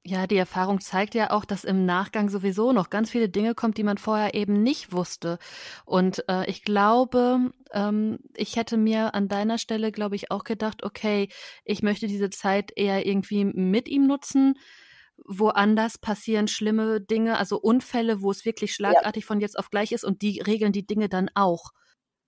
[0.02, 3.76] Ja, die Erfahrung zeigt ja auch, dass im Nachgang sowieso noch ganz viele Dinge kommt,
[3.76, 5.38] die man vorher eben nicht wusste.
[5.84, 10.84] Und äh, ich glaube, ähm, ich hätte mir an deiner Stelle, glaube ich, auch gedacht,
[10.84, 11.28] okay,
[11.64, 14.54] ich möchte diese Zeit eher irgendwie mit ihm nutzen
[15.26, 19.26] woanders passieren schlimme Dinge, also Unfälle, wo es wirklich schlagartig ja.
[19.26, 21.70] von jetzt auf gleich ist und die regeln die Dinge dann auch.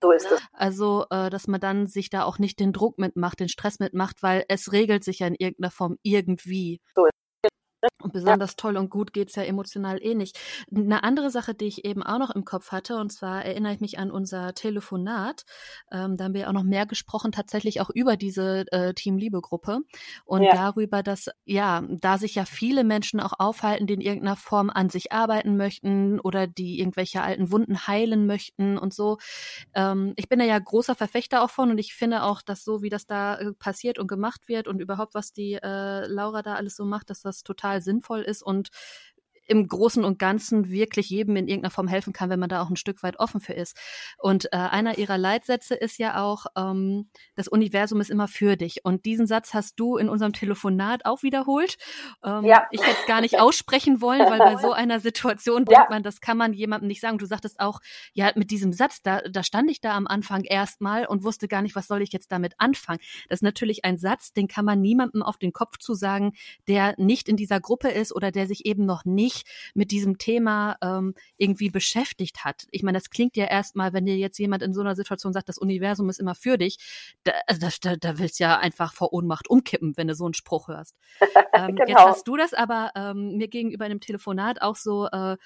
[0.03, 0.43] So ist es.
[0.53, 4.23] Also, äh, dass man dann sich da auch nicht den Druck mitmacht, den Stress mitmacht,
[4.23, 6.81] weil es regelt sich ja in irgendeiner Form irgendwie.
[6.97, 7.07] So
[8.03, 10.39] Und besonders toll und gut geht's ja emotional eh nicht.
[10.75, 13.81] Eine andere Sache, die ich eben auch noch im Kopf hatte, und zwar erinnere ich
[13.81, 15.45] mich an unser Telefonat.
[15.91, 19.81] Ähm, da haben wir auch noch mehr gesprochen, tatsächlich auch über diese äh, Team-Liebe-Gruppe
[20.25, 20.53] und ja.
[20.53, 24.91] darüber, dass ja, da sich ja viele Menschen auch aufhalten, die in irgendeiner Form an
[24.91, 29.19] sich arbeiten möchten oder die irgendwelche alten Wunden heilen möchten und so.
[29.75, 32.83] Ähm, ich bin da ja großer Verfechter auch von und ich finde auch, dass so
[32.83, 36.55] wie das da äh, passiert und gemacht wird und überhaupt was die äh, Laura da
[36.55, 38.71] alles so macht, dass das total sinnvoll ist und
[39.53, 42.71] im Großen und Ganzen wirklich jedem in irgendeiner Form helfen kann, wenn man da auch
[42.71, 43.79] ein Stück weit offen für ist.
[44.19, 48.85] Und äh, einer ihrer Leitsätze ist ja auch, ähm, das Universum ist immer für dich.
[48.85, 51.77] Und diesen Satz hast du in unserem Telefonat auch wiederholt.
[52.25, 52.67] Ähm, ja.
[52.71, 55.77] Ich hätte es gar nicht aussprechen wollen, weil bei so einer Situation ja.
[55.77, 57.19] denkt man, das kann man jemandem nicht sagen.
[57.19, 57.81] Du sagtest auch,
[58.15, 61.61] ja, mit diesem Satz, da, da stand ich da am Anfang erstmal und wusste gar
[61.61, 63.01] nicht, was soll ich jetzt damit anfangen.
[63.29, 66.33] Das ist natürlich ein Satz, den kann man niemandem auf den Kopf zu sagen,
[66.67, 69.42] der nicht in dieser Gruppe ist oder der sich eben noch nicht
[69.75, 72.67] mit diesem Thema ähm, irgendwie beschäftigt hat.
[72.71, 75.49] Ich meine, das klingt ja erstmal, wenn dir jetzt jemand in so einer Situation sagt,
[75.49, 76.79] das Universum ist immer für dich,
[77.25, 80.35] da, also da, da willst du ja einfach vor Ohnmacht umkippen, wenn du so einen
[80.35, 80.97] Spruch hörst.
[81.55, 81.87] Ähm, genau.
[81.87, 85.37] Jetzt hast du das aber ähm, mir gegenüber einem Telefonat auch so äh,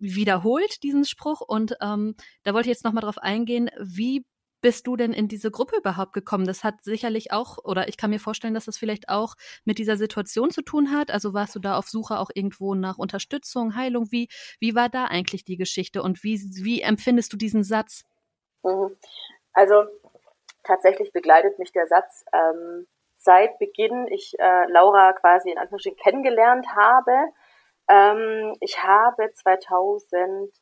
[0.00, 1.40] wiederholt, diesen Spruch.
[1.40, 4.24] Und ähm, da wollte ich jetzt nochmal drauf eingehen, wie
[4.64, 6.46] bist du denn in diese Gruppe überhaupt gekommen?
[6.46, 9.34] Das hat sicherlich auch, oder ich kann mir vorstellen, dass das vielleicht auch
[9.66, 11.10] mit dieser Situation zu tun hat.
[11.10, 14.10] Also warst du da auf Suche auch irgendwo nach Unterstützung, Heilung?
[14.10, 14.28] Wie,
[14.60, 18.06] wie war da eigentlich die Geschichte und wie, wie empfindest du diesen Satz?
[18.62, 18.96] Mhm.
[19.52, 19.84] Also
[20.62, 22.86] tatsächlich begleitet mich der Satz ähm,
[23.18, 27.12] seit Beginn ich äh, Laura quasi in Anführungsstrichen kennengelernt habe.
[27.90, 30.54] Ähm, ich habe 2016,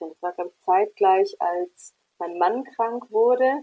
[0.00, 3.62] das war glaube ich zeitgleich, als mein Mann krank wurde,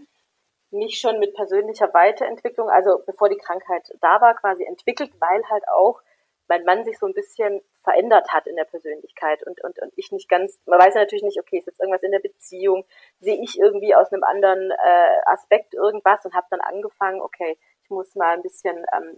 [0.72, 5.68] mich schon mit persönlicher Weiterentwicklung, also bevor die Krankheit da war, quasi entwickelt, weil halt
[5.68, 6.02] auch
[6.48, 10.12] mein Mann sich so ein bisschen verändert hat in der Persönlichkeit und, und, und ich
[10.12, 12.86] nicht ganz, man weiß ja natürlich nicht, okay, ist jetzt irgendwas in der Beziehung,
[13.20, 17.90] sehe ich irgendwie aus einem anderen äh, Aspekt irgendwas und habe dann angefangen, okay, ich
[17.90, 19.18] muss mal ein bisschen ähm,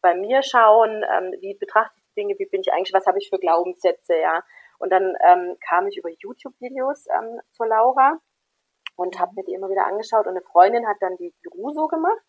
[0.00, 3.30] bei mir schauen, ähm, wie betrachte ich Dinge, wie bin ich eigentlich, was habe ich
[3.30, 4.44] für Glaubenssätze, ja.
[4.78, 8.20] Und dann ähm, kam ich über YouTube-Videos ähm, zur Laura
[8.96, 10.26] und habe mir die immer wieder angeschaut.
[10.26, 12.22] Und eine Freundin hat dann die Ruso gemacht.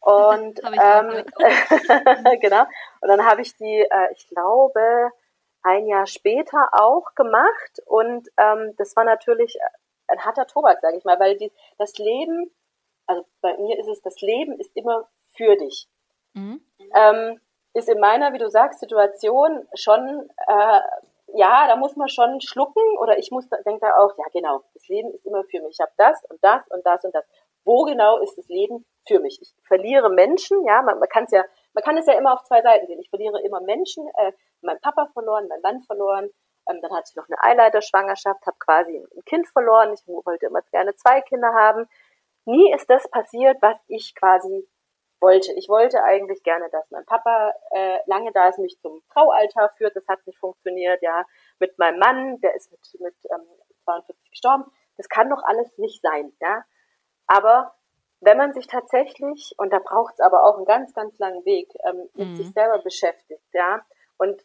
[0.00, 1.24] Und ähm,
[2.40, 2.64] genau.
[3.00, 5.10] Und dann habe ich die äh, ich glaube
[5.62, 7.80] ein Jahr später auch gemacht.
[7.86, 9.58] Und ähm, das war natürlich
[10.08, 12.50] ein harter Tobak sage ich mal weil die, das Leben
[13.06, 15.88] also bei mir ist es das Leben ist immer für dich.
[16.32, 16.60] Mhm.
[16.94, 17.40] ähm,
[17.74, 20.80] ist in meiner wie du sagst Situation schon äh,
[21.34, 24.86] ja, da muss man schon schlucken oder ich muss, denke da auch, ja genau, das
[24.88, 25.72] Leben ist immer für mich.
[25.72, 27.24] Ich habe das und das und das und das.
[27.64, 29.38] Wo genau ist das Leben für mich?
[29.40, 32.42] Ich verliere Menschen, ja, man, man kann es ja, man kann es ja immer auf
[32.44, 33.00] zwei Seiten sehen.
[33.00, 36.30] Ich verliere immer Menschen, äh, mein Papa verloren, mein Mann verloren,
[36.68, 39.94] ähm, dann hatte ich noch eine Eileiterschwangerschaft, habe quasi ein Kind verloren.
[39.94, 41.86] Ich wollte immer gerne zwei Kinder haben.
[42.44, 44.66] Nie ist das passiert, was ich quasi
[45.20, 45.52] wollte.
[45.54, 49.96] Ich wollte eigentlich gerne, dass mein Papa äh, lange da ist, mich zum Traualtar führt.
[49.96, 51.24] Das hat nicht funktioniert, ja.
[51.58, 53.46] Mit meinem Mann, der ist mit, mit ähm,
[53.84, 54.64] 42 gestorben.
[54.96, 56.64] Das kann doch alles nicht sein, ja.
[57.26, 57.74] Aber
[58.20, 61.72] wenn man sich tatsächlich, und da braucht es aber auch einen ganz, ganz langen Weg,
[61.84, 62.36] ähm, mit mhm.
[62.36, 63.84] sich selber beschäftigt, ja,
[64.18, 64.44] und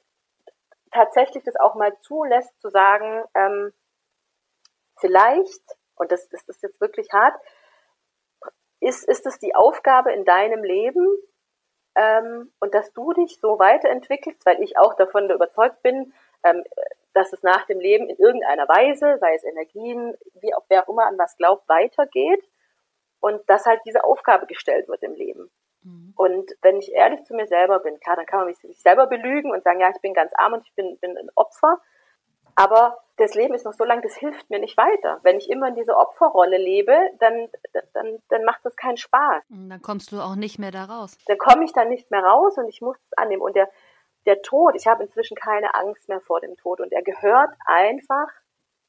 [0.91, 3.73] tatsächlich das auch mal zulässt, zu sagen, ähm,
[4.97, 5.63] vielleicht,
[5.95, 7.35] und das, das ist jetzt wirklich hart,
[8.85, 11.07] ist, ist es die Aufgabe in deinem Leben
[11.95, 16.63] ähm, und dass du dich so weiterentwickelst, weil ich auch davon überzeugt bin, ähm,
[17.13, 20.89] dass es nach dem Leben in irgendeiner Weise, sei es Energien, wie auch wer auch
[20.89, 22.43] immer an was glaubt, weitergeht
[23.21, 25.49] und dass halt diese Aufgabe gestellt wird im Leben.
[25.81, 26.13] Mhm.
[26.15, 29.51] Und wenn ich ehrlich zu mir selber bin, klar, dann kann man sich selber belügen
[29.51, 31.81] und sagen, ja, ich bin ganz arm und ich bin, bin ein Opfer.
[32.55, 35.19] Aber das Leben ist noch so lang, das hilft mir nicht weiter.
[35.23, 37.49] Wenn ich immer in dieser Opferrolle lebe, dann,
[37.93, 39.43] dann, dann macht das keinen Spaß.
[39.49, 41.17] Dann kommst du auch nicht mehr da raus.
[41.27, 43.41] Dann komme ich dann nicht mehr raus und ich muss es annehmen.
[43.41, 43.69] Und der,
[44.25, 48.27] der Tod, ich habe inzwischen keine Angst mehr vor dem Tod und er gehört einfach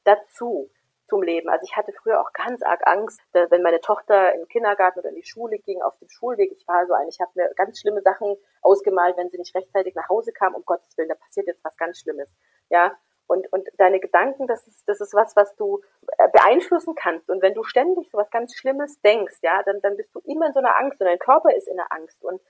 [0.05, 0.71] dazu
[1.09, 1.49] zum Leben.
[1.49, 5.11] Also ich hatte früher auch ganz arg Angst, wenn meine Tochter in den Kindergarten oder
[5.11, 6.51] in die Schule ging, auf dem Schulweg.
[6.53, 9.95] Ich war so ein, ich habe mir ganz schlimme Sachen ausgemalt, wenn sie nicht rechtzeitig
[9.95, 12.29] nach Hause kam, um Gottes Willen, da passiert jetzt was ganz Schlimmes.
[12.71, 15.83] Ja, und, und deine Gedanken, das ist, das ist was, was du
[16.19, 17.29] äh, beeinflussen kannst.
[17.29, 20.47] Und wenn du ständig so was ganz Schlimmes denkst, ja, dann, dann bist du immer
[20.47, 22.23] in so einer Angst und dein Körper ist in der Angst.
[22.23, 22.41] Und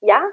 [0.00, 0.28] ja,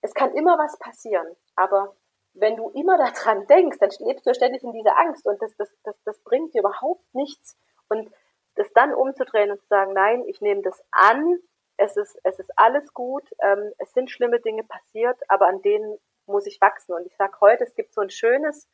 [0.00, 1.36] es kann immer was passieren.
[1.56, 1.94] Aber
[2.34, 5.74] wenn du immer daran denkst, dann lebst du ständig in dieser Angst und das, das,
[5.84, 7.56] das, das bringt dir überhaupt nichts.
[7.88, 8.10] Und
[8.54, 11.38] das dann umzudrehen und zu sagen, nein, ich nehme das an,
[11.76, 15.98] es ist, es ist alles gut, ähm, es sind schlimme Dinge passiert, aber an denen
[16.26, 16.94] muss ich wachsen.
[16.94, 18.68] Und ich sage heute, es gibt so ein schönes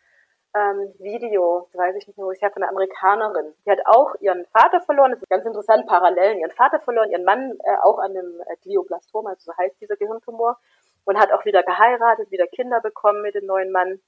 [0.56, 3.54] ähm, Video, das weiß ich nicht mehr, wo ich habe, von einer Amerikanerin.
[3.64, 7.24] Die hat auch ihren Vater verloren, das ist ganz interessant, Parallelen, ihren Vater verloren, ihren
[7.24, 10.58] Mann äh, auch an einem äh, Glioblastom, also so heißt dieser Gehirntumor,
[11.04, 14.00] und hat auch wieder geheiratet, wieder Kinder bekommen mit dem neuen Mann.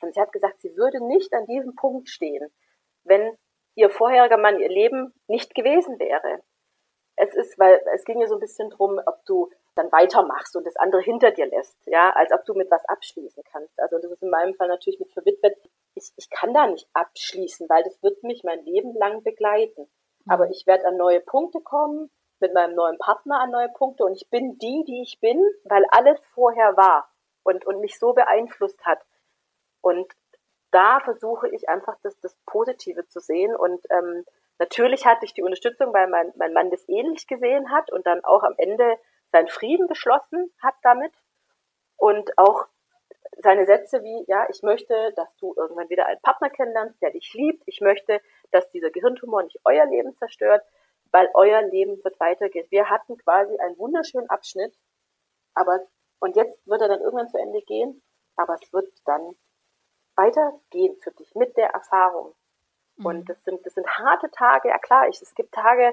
[0.00, 2.50] Und sie hat gesagt, sie würde nicht an diesem Punkt stehen,
[3.04, 3.36] wenn
[3.74, 6.40] ihr vorheriger Mann ihr Leben nicht gewesen wäre.
[7.16, 10.66] Es ist, weil es ging ja so ein bisschen drum, ob du dann weitermachst und
[10.66, 13.78] das andere hinter dir lässt, ja, als ob du mit was abschließen kannst.
[13.80, 15.56] Also das ist in meinem Fall natürlich mit verwitwet.
[15.94, 19.90] Ich, ich kann da nicht abschließen, weil das wird mich mein Leben lang begleiten.
[20.28, 20.52] Aber mhm.
[20.52, 22.10] ich werde an neue Punkte kommen,
[22.42, 25.86] mit meinem neuen Partner an neue Punkte und ich bin die, die ich bin, weil
[25.90, 27.08] alles vorher war
[27.44, 28.98] und, und mich so beeinflusst hat.
[29.80, 30.12] Und
[30.72, 34.24] da versuche ich einfach das, das Positive zu sehen und ähm,
[34.58, 38.24] natürlich hatte ich die Unterstützung, weil mein, mein Mann das ähnlich gesehen hat und dann
[38.24, 38.98] auch am Ende
[39.30, 41.12] seinen Frieden geschlossen hat damit
[41.96, 42.66] und auch
[43.38, 47.32] seine Sätze wie, ja, ich möchte, dass du irgendwann wieder einen Partner kennenlernst, der dich
[47.34, 47.62] liebt.
[47.66, 50.62] Ich möchte, dass dieser Gehirntumor nicht euer Leben zerstört,
[51.10, 52.66] weil euer Leben wird weitergehen.
[52.70, 54.76] Wir hatten quasi einen wunderschönen Abschnitt,
[55.54, 55.80] aber,
[56.20, 58.02] und jetzt wird er dann irgendwann zu Ende gehen,
[58.36, 59.34] aber es wird dann
[60.16, 62.34] weitergehen für dich mit der Erfahrung.
[62.96, 63.06] Mhm.
[63.06, 65.92] Und das sind, das sind harte Tage, ja klar, ich, es gibt Tage,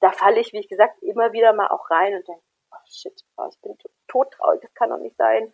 [0.00, 2.42] da falle ich, wie ich gesagt, immer wieder mal auch rein und denke,
[2.72, 5.52] oh shit, oh, ich bin todtraurig, das kann doch nicht sein.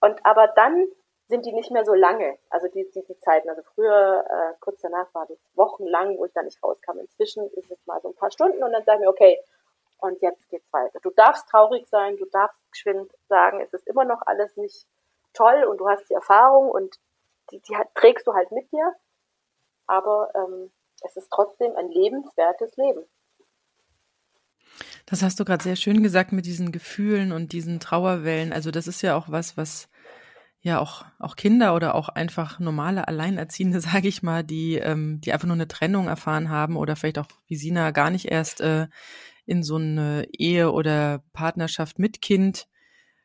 [0.00, 0.86] Und aber dann
[1.28, 3.48] sind die nicht mehr so lange, also die, die, die Zeiten.
[3.48, 6.98] Also früher, äh, kurz danach war das wochenlang, wo ich da nicht rauskam.
[6.98, 9.38] Inzwischen ist es mal so ein paar Stunden und dann sage ich mir, okay,
[9.98, 10.98] und jetzt geht's weiter.
[11.02, 14.86] Du darfst traurig sein, du darfst geschwind sagen, es ist immer noch alles nicht
[15.32, 16.96] toll und du hast die Erfahrung und
[17.50, 18.94] die, die trägst du halt mit dir,
[19.86, 23.04] aber ähm, es ist trotzdem ein lebenswertes Leben.
[25.10, 28.52] Das hast du gerade sehr schön gesagt mit diesen Gefühlen und diesen Trauerwellen.
[28.52, 29.88] Also das ist ja auch was, was
[30.62, 35.32] ja auch auch Kinder oder auch einfach normale Alleinerziehende, sage ich mal, die ähm, die
[35.32, 38.86] einfach nur eine Trennung erfahren haben oder vielleicht auch wie Sina gar nicht erst äh,
[39.46, 42.68] in so eine Ehe oder Partnerschaft mit Kind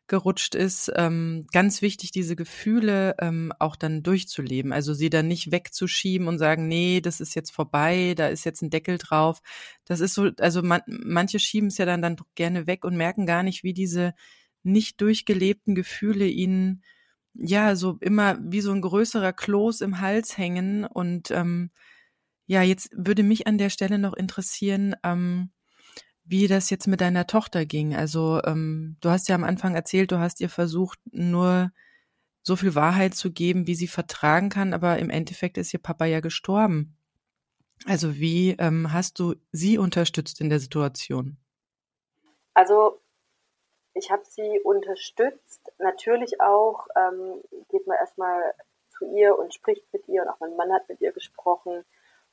[0.07, 4.71] gerutscht ist, ähm, ganz wichtig, diese Gefühle ähm, auch dann durchzuleben.
[4.71, 8.61] Also sie dann nicht wegzuschieben und sagen, nee, das ist jetzt vorbei, da ist jetzt
[8.61, 9.41] ein Deckel drauf.
[9.85, 13.25] Das ist so, also man, manche schieben es ja dann, dann gerne weg und merken
[13.25, 14.13] gar nicht, wie diese
[14.63, 16.83] nicht durchgelebten Gefühle ihnen
[17.33, 20.85] ja so immer wie so ein größerer Kloß im Hals hängen.
[20.85, 21.71] Und ähm,
[22.47, 25.51] ja, jetzt würde mich an der Stelle noch interessieren, ähm,
[26.25, 27.95] wie das jetzt mit deiner Tochter ging.
[27.95, 31.71] Also ähm, du hast ja am Anfang erzählt, du hast ihr versucht, nur
[32.41, 36.05] so viel Wahrheit zu geben, wie sie vertragen kann, aber im Endeffekt ist ihr Papa
[36.05, 36.97] ja gestorben.
[37.85, 41.37] Also wie ähm, hast du sie unterstützt in der Situation?
[42.53, 43.01] Also
[43.93, 45.71] ich habe sie unterstützt.
[45.79, 48.53] Natürlich auch ähm, geht man erstmal
[48.89, 51.83] zu ihr und spricht mit ihr und auch mein Mann hat mit ihr gesprochen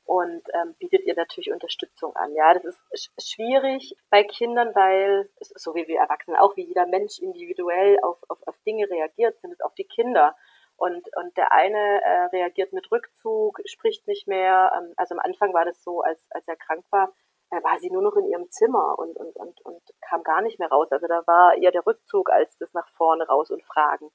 [0.05, 2.35] und ähm, bietet ihr natürlich Unterstützung an.
[2.35, 7.19] Ja, das ist schwierig bei Kindern, weil so wie wir Erwachsenen auch, wie jeder Mensch
[7.19, 10.37] individuell auf, auf, auf Dinge reagiert, sind es auch die Kinder.
[10.77, 14.73] Und, und der eine äh, reagiert mit Rückzug, spricht nicht mehr.
[14.77, 17.13] Ähm, also am Anfang war das so, als, als er krank war,
[17.51, 20.59] äh, war sie nur noch in ihrem Zimmer und, und, und, und kam gar nicht
[20.59, 20.89] mehr raus.
[20.91, 24.11] Also da war eher der Rückzug als das nach vorne raus und fragen.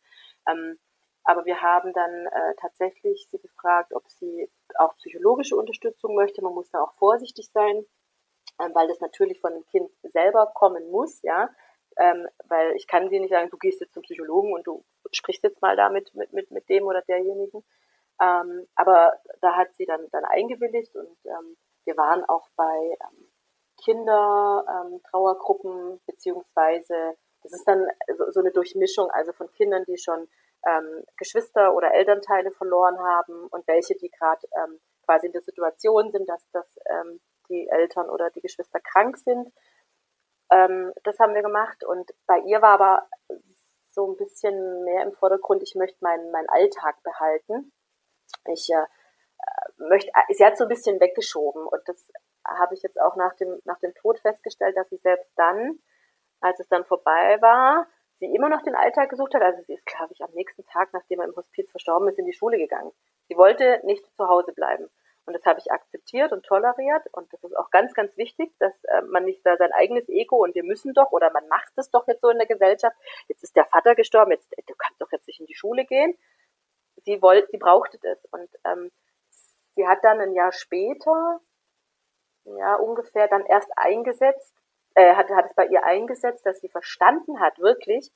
[0.49, 0.77] Ähm,
[1.27, 6.41] aber wir haben dann äh, tatsächlich sie gefragt, ob sie auch psychologische Unterstützung möchte.
[6.41, 7.85] Man muss da auch vorsichtig sein,
[8.61, 11.49] ähm, weil das natürlich von dem Kind selber kommen muss, ja.
[11.97, 15.43] Ähm, weil ich kann sie nicht sagen, du gehst jetzt zum Psychologen und du sprichst
[15.43, 17.61] jetzt mal damit mit, mit, mit dem oder derjenigen.
[18.21, 23.29] Ähm, aber da hat sie dann, dann eingewilligt und ähm, wir waren auch bei ähm,
[23.83, 27.85] Kinder-Trauergruppen, ähm, beziehungsweise das ist dann
[28.17, 30.29] so, so eine Durchmischung, also von Kindern, die schon
[30.65, 36.11] ähm, Geschwister oder Elternteile verloren haben und welche, die gerade ähm, quasi in der Situation
[36.11, 39.51] sind, dass, dass ähm, die Eltern oder die Geschwister krank sind.
[40.51, 43.07] Ähm, das haben wir gemacht und bei ihr war aber
[43.91, 47.73] so ein bisschen mehr im Vordergrund, ich möchte meinen, meinen Alltag behalten.
[48.45, 48.85] Ich äh,
[49.77, 52.11] möchte, sie hat so ein bisschen weggeschoben und das
[52.45, 55.79] habe ich jetzt auch nach dem, nach dem Tod festgestellt, dass sie selbst dann,
[56.39, 57.87] als es dann vorbei war,
[58.19, 59.41] sie immer noch den Alltag gesucht hat.
[59.41, 62.25] Also sie ist, glaube ich, am nächsten Tag, nachdem er im Hospiz verstorben ist, in
[62.25, 62.91] die Schule gegangen.
[63.27, 64.89] Sie wollte nicht zu Hause bleiben.
[65.25, 67.03] Und das habe ich akzeptiert und toleriert.
[67.11, 70.37] Und das ist auch ganz, ganz wichtig, dass äh, man nicht da sein eigenes Ego
[70.37, 72.95] und wir müssen doch oder man macht es doch jetzt so in der Gesellschaft.
[73.27, 76.17] Jetzt ist der Vater gestorben, jetzt du kannst doch jetzt nicht in die Schule gehen.
[77.03, 78.23] Sie wollte, sie brauchte das.
[78.31, 78.89] Und ähm,
[79.75, 81.41] sie hat dann ein Jahr später,
[82.45, 84.55] ja ungefähr, dann erst eingesetzt,
[84.97, 88.11] äh, hat, hat es bei ihr eingesetzt, dass sie verstanden hat, wirklich,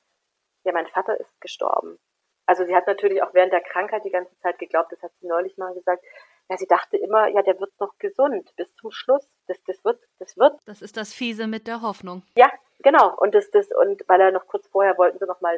[0.64, 2.00] ja, mein Vater ist gestorben.
[2.48, 5.28] Also sie hat natürlich auch während der Krankheit die ganze Zeit geglaubt, das hat sie
[5.28, 6.04] neulich mal gesagt,
[6.50, 9.26] ja, sie dachte immer, ja, der wird noch gesund bis zum Schluss.
[9.48, 10.60] Das, das wird, das wird.
[10.66, 12.24] Das ist das Fiese mit der Hoffnung.
[12.36, 13.16] Ja, genau.
[13.16, 15.58] Und das, das, und weil er noch kurz vorher wollten sie noch mal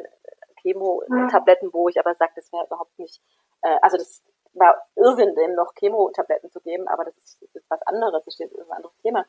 [0.60, 3.20] Chemo-Tabletten, wo ich aber sage, das wäre überhaupt nicht,
[3.62, 4.22] äh, also das
[4.52, 8.38] war Irrsinn, dem noch Chemo-Tabletten zu geben, aber das ist, das ist was anderes, das
[8.38, 9.24] ist ein anderes Thema.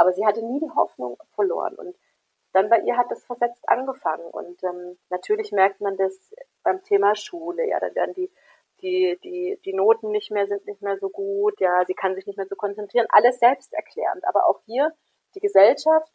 [0.00, 1.96] Aber sie hatte nie die Hoffnung verloren und
[2.52, 6.32] dann bei ihr hat das versetzt angefangen und ähm, natürlich merkt man das
[6.62, 8.30] beim Thema Schule, ja, dann werden die
[8.82, 12.26] die, die, die Noten nicht mehr sind nicht mehr so gut, ja, sie kann sich
[12.26, 14.26] nicht mehr so konzentrieren, alles selbsterklärend.
[14.26, 14.92] Aber auch hier
[15.34, 16.10] die Gesellschaft,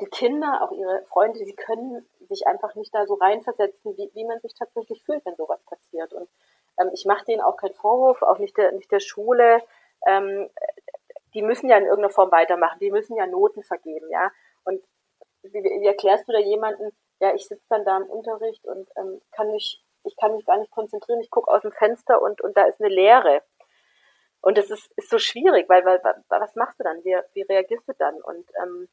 [0.00, 4.24] die Kinder, auch ihre Freunde, sie können sich einfach nicht da so reinversetzen, wie, wie
[4.24, 6.12] man sich tatsächlich fühlt, wenn sowas passiert.
[6.12, 6.28] Und
[6.80, 9.62] ähm, ich mache denen auch keinen Vorwurf, auch nicht der, nicht der Schule.
[10.06, 10.48] Ähm,
[11.34, 14.30] die müssen ja in irgendeiner Form weitermachen, die müssen ja Noten vergeben, ja.
[14.64, 14.82] Und
[15.42, 19.20] wie, wie erklärst du da jemanden, ja, ich sitze dann da im Unterricht und ähm,
[19.32, 22.56] kann mich ich kann mich gar nicht konzentrieren, ich gucke aus dem Fenster und, und
[22.56, 23.42] da ist eine Leere.
[24.40, 27.04] Und das ist, ist so schwierig, weil, weil was machst du dann?
[27.04, 28.20] Wie, wie reagierst du dann?
[28.22, 28.88] Und ähm,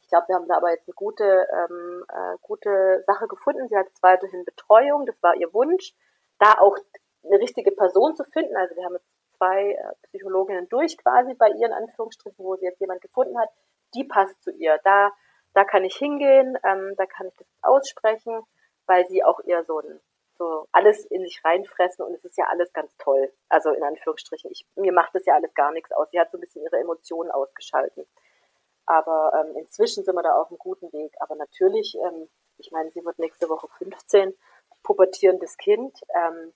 [0.00, 3.68] ich glaube, wir haben da aber jetzt eine gute, ähm, äh, gute Sache gefunden.
[3.68, 5.94] Sie hat jetzt weiterhin Betreuung, das war ihr Wunsch,
[6.38, 6.76] da auch
[7.24, 8.56] eine richtige Person zu finden.
[8.56, 9.11] Also wir haben jetzt
[9.42, 13.48] zwei äh, Psychologinnen durch quasi bei ihren Anführungsstrichen, wo sie jetzt jemand gefunden hat,
[13.94, 14.78] die passt zu ihr.
[14.84, 15.10] Da,
[15.52, 18.40] da kann ich hingehen, ähm, da kann ich das aussprechen,
[18.86, 20.00] weil sie auch ihr so ein
[20.38, 23.32] so alles in sich reinfressen und es ist ja alles ganz toll.
[23.48, 24.50] Also in Anführungsstrichen.
[24.50, 26.08] Ich, mir macht das ja alles gar nichts aus.
[26.10, 28.06] Sie hat so ein bisschen ihre Emotionen ausgeschalten.
[28.86, 31.14] Aber ähm, inzwischen sind wir da auf einem guten Weg.
[31.20, 34.34] Aber natürlich, ähm, ich meine, sie wird nächste Woche 15,
[34.82, 36.54] pubertierendes Kind, ähm,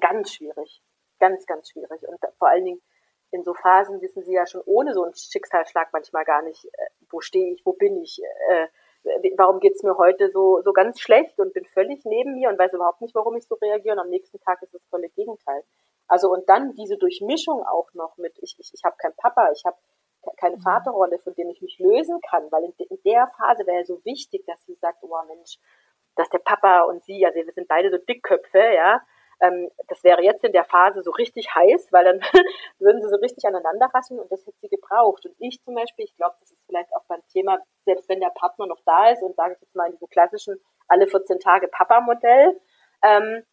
[0.00, 0.82] ganz schwierig.
[1.18, 2.06] Ganz, ganz schwierig.
[2.06, 2.82] Und vor allen Dingen
[3.30, 6.86] in so Phasen wissen sie ja schon ohne so einen Schicksalsschlag manchmal gar nicht, äh,
[7.10, 8.68] wo stehe ich, wo bin ich, äh,
[9.36, 12.72] warum geht's mir heute so, so ganz schlecht und bin völlig neben mir und weiß
[12.72, 15.62] überhaupt nicht, warum ich so reagiere und am nächsten Tag ist das volle Gegenteil.
[16.08, 19.64] Also und dann diese Durchmischung auch noch mit, ich, ich, ich habe keinen Papa, ich
[19.64, 19.76] habe
[20.36, 20.62] keine mhm.
[20.62, 24.04] Vaterrolle, von dem ich mich lösen kann, weil in, in der Phase wäre ja so
[24.04, 25.58] wichtig, dass sie sagt, oh Mensch,
[26.16, 29.02] dass der Papa und sie, also wir sind beide so Dickköpfe, ja,
[29.40, 32.20] ähm, das wäre jetzt in der Phase so richtig heiß, weil dann
[32.78, 35.24] würden sie so richtig aneinander rasseln und das hätte sie gebraucht.
[35.26, 38.30] Und ich zum Beispiel, ich glaube, das ist vielleicht auch beim Thema, selbst wenn der
[38.30, 41.68] Partner noch da ist und sage ich jetzt mal in diesem klassischen alle 14 Tage
[41.68, 42.60] Papa-Modell,
[43.02, 43.44] ähm,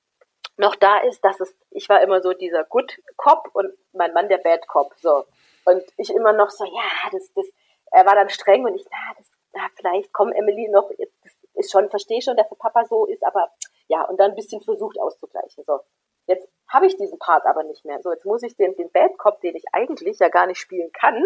[0.57, 4.29] noch da ist, dass es, ich war immer so dieser Good Cop und mein Mann
[4.29, 5.25] der Bad Cop, so.
[5.65, 7.45] Und ich immer noch so, ja, das, das,
[7.91, 10.89] er war dann streng und ich, na, das, na, vielleicht komm Emily noch,
[11.23, 13.51] das ist schon, verstehe schon, dass der Papa so ist, aber
[13.87, 15.63] ja, und dann ein bisschen versucht auszugleichen.
[15.65, 15.79] So,
[16.27, 18.01] jetzt habe ich diesen Part aber nicht mehr.
[18.01, 20.91] So, jetzt muss ich den, den Bad Cop, den ich eigentlich ja gar nicht spielen
[20.91, 21.23] kann,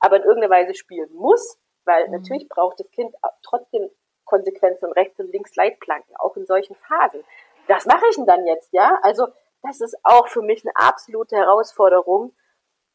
[0.00, 2.14] aber in irgendeiner Weise spielen muss, weil mhm.
[2.14, 3.90] natürlich braucht das Kind trotzdem
[4.24, 7.24] Konsequenzen und rechts und links Leitplanken, auch in solchen Phasen.
[7.66, 8.98] Was mache ich denn dann jetzt, ja?
[9.02, 9.26] Also,
[9.62, 12.34] das ist auch für mich eine absolute Herausforderung,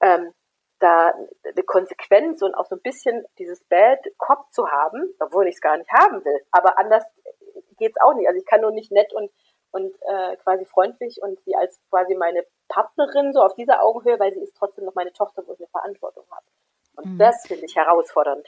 [0.01, 0.33] ähm,
[0.79, 5.55] da eine Konsequenz und auch so ein bisschen dieses Bad Cop zu haben, obwohl ich
[5.55, 6.45] es gar nicht haben will.
[6.51, 7.05] Aber anders
[7.83, 8.27] geht's auch nicht.
[8.27, 9.29] Also ich kann nur nicht nett und
[9.73, 14.31] und äh, quasi freundlich und sie als quasi meine Partnerin so auf dieser Augenhöhe, weil
[14.31, 16.45] sie ist trotzdem noch meine Tochter, wo ich eine Verantwortung habe.
[16.95, 17.17] Und mhm.
[17.17, 18.47] das finde ich herausfordernd.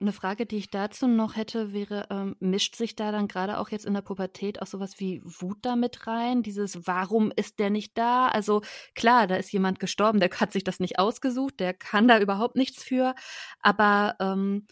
[0.00, 3.68] Eine Frage, die ich dazu noch hätte, wäre, ähm, mischt sich da dann gerade auch
[3.68, 6.42] jetzt in der Pubertät auch sowas wie Wut damit rein?
[6.42, 8.28] Dieses, warum ist der nicht da?
[8.28, 8.62] Also
[8.94, 12.56] klar, da ist jemand gestorben, der hat sich das nicht ausgesucht, der kann da überhaupt
[12.56, 13.14] nichts für,
[13.60, 14.66] aber ähm,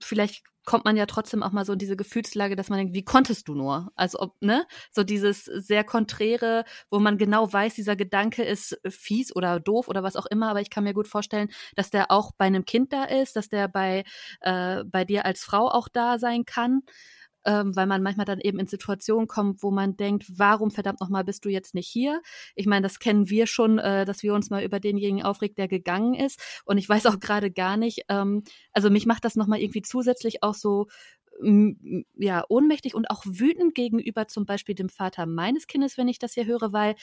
[0.00, 3.02] vielleicht kommt man ja trotzdem auch mal so in diese Gefühlslage, dass man denkt, wie
[3.02, 3.90] konntest du nur?
[3.96, 9.34] Also ob, ne, so dieses sehr konträre, wo man genau weiß, dieser Gedanke ist fies
[9.34, 12.32] oder doof oder was auch immer, aber ich kann mir gut vorstellen, dass der auch
[12.36, 14.04] bei einem Kind da ist, dass der bei,
[14.42, 16.82] äh, bei dir als Frau auch da sein kann
[17.48, 21.24] ähm, weil man manchmal dann eben in Situationen kommt, wo man denkt, warum verdammt nochmal
[21.24, 22.20] bist du jetzt nicht hier?
[22.54, 25.66] Ich meine, das kennen wir schon, äh, dass wir uns mal über denjenigen aufregt, der
[25.66, 26.62] gegangen ist.
[26.66, 28.44] Und ich weiß auch gerade gar nicht, ähm,
[28.74, 30.88] also mich macht das nochmal irgendwie zusätzlich auch so
[31.40, 36.34] ja, ohnmächtig und auch wütend gegenüber zum Beispiel dem Vater meines Kindes, wenn ich das
[36.34, 36.96] hier höre, weil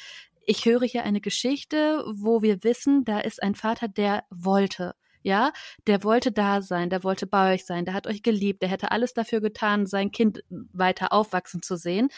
[0.45, 4.93] ich höre hier eine Geschichte, wo wir wissen, da ist ein Vater, der wollte
[5.25, 5.51] ja,
[5.87, 8.91] der wollte da sein, der wollte bei euch sein, der hat euch geliebt, der hätte
[8.91, 12.09] alles dafür getan, sein Kind weiter aufwachsen zu sehen.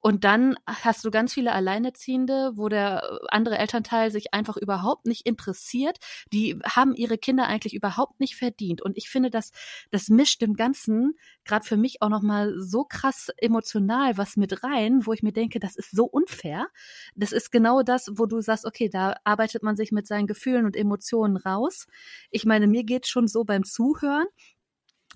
[0.00, 5.26] Und dann hast du ganz viele Alleinerziehende, wo der andere Elternteil sich einfach überhaupt nicht
[5.26, 5.98] interessiert.
[6.32, 8.80] Die haben ihre Kinder eigentlich überhaupt nicht verdient.
[8.80, 9.52] Und ich finde, dass
[9.90, 15.06] das mischt dem Ganzen gerade für mich auch nochmal so krass emotional was mit rein,
[15.06, 16.68] wo ich mir denke, das ist so unfair.
[17.14, 20.64] Das ist genau das, wo du sagst, okay, da arbeitet man sich mit seinen Gefühlen
[20.64, 21.86] und Emotionen raus.
[22.30, 24.26] Ich meine, mir geht schon so beim Zuhören.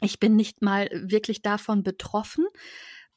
[0.01, 2.47] Ich bin nicht mal wirklich davon betroffen.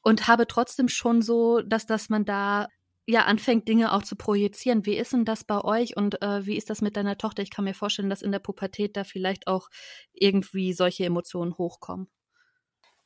[0.02, 2.68] Und habe trotzdem schon so, dass, dass man da
[3.06, 4.84] ja anfängt, Dinge auch zu projizieren.
[4.84, 7.42] Wie ist denn das bei euch und äh, wie ist das mit deiner Tochter?
[7.42, 9.68] Ich kann mir vorstellen, dass in der Pubertät da vielleicht auch
[10.12, 12.10] irgendwie solche Emotionen hochkommen.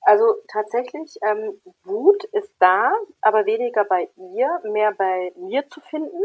[0.01, 6.21] Also tatsächlich, ähm, Wut ist da, aber weniger bei ihr, mehr bei mir zu finden.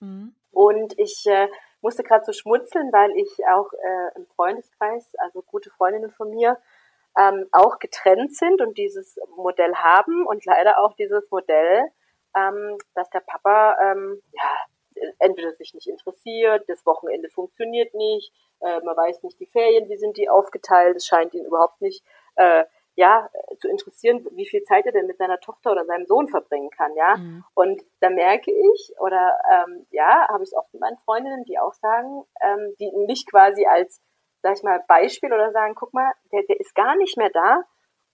[0.00, 0.34] Mhm.
[0.50, 1.48] Und ich äh,
[1.80, 6.58] musste gerade so schmunzeln, weil ich auch äh, im Freundeskreis, also gute Freundinnen von mir,
[7.18, 11.82] ähm, auch getrennt sind und dieses Modell haben und leider auch dieses Modell,
[12.36, 18.80] ähm, dass der Papa ähm, ja entweder sich nicht interessiert, das Wochenende funktioniert nicht, äh,
[18.80, 22.04] man weiß nicht die Ferien, wie sind die aufgeteilt, es scheint ihn überhaupt nicht
[22.36, 26.28] äh, ja, zu interessieren, wie viel Zeit er denn mit seiner Tochter oder seinem Sohn
[26.28, 27.16] verbringen kann, ja.
[27.16, 27.44] Mhm.
[27.54, 31.58] Und da merke ich, oder ähm, ja, habe ich es oft mit meinen Freundinnen, die
[31.58, 34.02] auch sagen, ähm, die mich quasi als,
[34.42, 37.62] sag ich mal, Beispiel oder sagen, guck mal, der, der ist gar nicht mehr da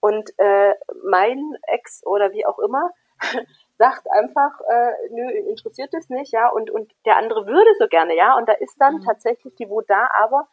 [0.01, 0.75] und äh,
[1.05, 2.91] mein Ex oder wie auch immer
[3.79, 8.17] sagt einfach, äh, nö, interessiert es nicht, ja, und, und der andere würde so gerne,
[8.17, 9.05] ja, und da ist dann mhm.
[9.05, 10.49] tatsächlich die Wut da, aber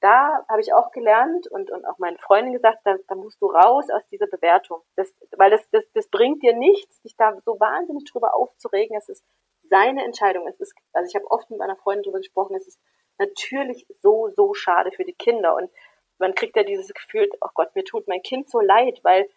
[0.00, 3.46] da habe ich auch gelernt und, und auch meinen Freunden gesagt, da, da musst du
[3.46, 4.82] raus aus dieser Bewertung.
[4.94, 8.96] Das, weil das, das, das bringt dir nichts, dich da so wahnsinnig drüber aufzuregen.
[8.96, 9.24] Es ist
[9.64, 10.46] seine Entscheidung.
[10.46, 12.80] Es ist, also ich habe oft mit meiner Freundin drüber gesprochen, es ist
[13.18, 15.54] natürlich so, so schade für die Kinder.
[15.54, 15.70] Und
[16.18, 19.28] man kriegt ja dieses Gefühl, oh Gott, mir tut mein Kind so leid, weil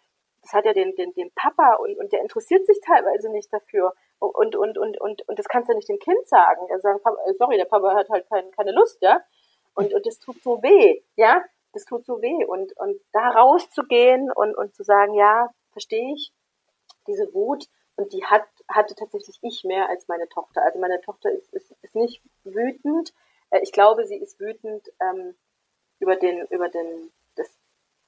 [0.42, 3.94] das hat ja den, den, den Papa und, und der interessiert sich teilweise nicht dafür.
[4.18, 6.66] Und, und, und, und, und das kannst du nicht dem Kind sagen.
[6.68, 7.00] Er sagen,
[7.38, 9.20] sorry, der Papa hat halt kein, keine Lust, ja.
[9.74, 12.44] Und, und das tut so weh, ja, das tut so weh.
[12.44, 16.32] Und, und da rauszugehen und, und zu sagen, ja, verstehe ich,
[17.06, 20.62] diese Wut, und die hat, hatte tatsächlich ich mehr als meine Tochter.
[20.62, 23.12] Also meine Tochter ist, ist, ist nicht wütend.
[23.52, 25.36] Äh, ich glaube, sie ist wütend ähm,
[26.00, 27.48] über den, über den, das,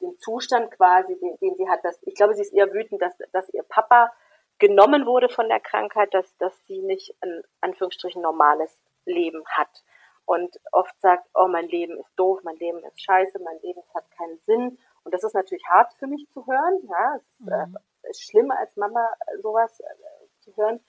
[0.01, 1.85] den Zustand quasi, den, den sie hat.
[1.85, 4.13] Dass, ich glaube, sie ist eher wütend, dass, dass ihr Papa
[4.59, 9.85] genommen wurde von der Krankheit, dass, dass sie nicht ein Anführungsstrichen normales Leben hat
[10.27, 14.11] und oft sagt, oh, mein Leben ist doof, mein Leben ist scheiße, mein Leben hat
[14.13, 14.79] keinen Sinn.
[15.03, 16.79] Und das ist natürlich hart für mich zu hören.
[16.89, 17.77] Ja, es äh, mhm.
[18.05, 19.07] ist schlimm als Mama
[19.43, 19.85] sowas äh,
[20.41, 20.81] zu hören.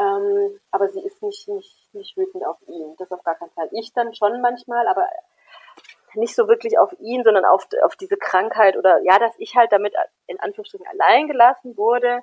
[0.00, 2.94] Ähm, aber sie ist nicht, nicht, nicht wütend auf ihn.
[2.98, 3.68] Das auf gar keinen Fall.
[3.72, 5.06] Ich dann schon manchmal, aber
[6.14, 9.70] nicht so wirklich auf ihn, sondern auf, auf diese Krankheit oder ja, dass ich halt
[9.72, 9.94] damit
[10.26, 12.22] in Anführungsstrichen allein gelassen wurde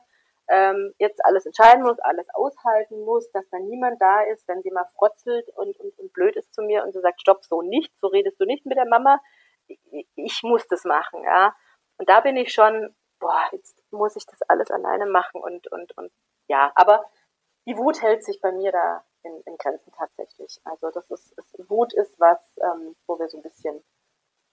[0.49, 4.71] ähm, jetzt alles entscheiden muss, alles aushalten muss, dass da niemand da ist, wenn sie
[4.71, 7.91] mal frotzelt und, und, und blöd ist zu mir und so sagt, stopp, so nicht,
[7.99, 9.19] so redest du nicht mit der Mama,
[9.67, 11.53] ich, ich muss das machen, ja.
[11.97, 15.97] Und da bin ich schon, boah, jetzt muss ich das alles alleine machen und, und,
[15.97, 16.11] und
[16.47, 17.05] ja, aber
[17.67, 20.59] die Wut hält sich bei mir da in, in Grenzen tatsächlich.
[20.63, 23.83] Also das ist, ist Wut ist was, ähm, wo wir so ein bisschen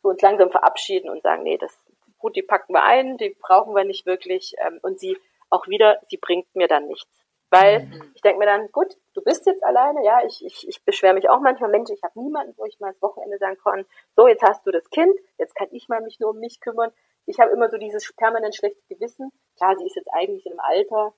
[0.03, 1.79] so uns langsam verabschieden und sagen, nee, das
[2.21, 5.17] Wut, die packen wir ein, die brauchen wir nicht wirklich ähm, und sie
[5.49, 7.25] auch wieder, sie bringt mir dann nichts.
[7.51, 8.13] Weil mhm.
[8.15, 11.29] ich denke mir dann, gut, du bist jetzt alleine, ja, ich, ich, ich beschwere mich
[11.29, 13.87] auch manchmal, Mensch, ich habe niemanden, wo ich mal das Wochenende sagen kann,
[14.17, 16.91] so, jetzt hast du das Kind, jetzt kann ich mal mich nur um mich kümmern.
[17.27, 19.31] Ich habe immer so dieses permanent schlechte Gewissen.
[19.57, 21.15] Klar, sie ist jetzt eigentlich in einem Alter,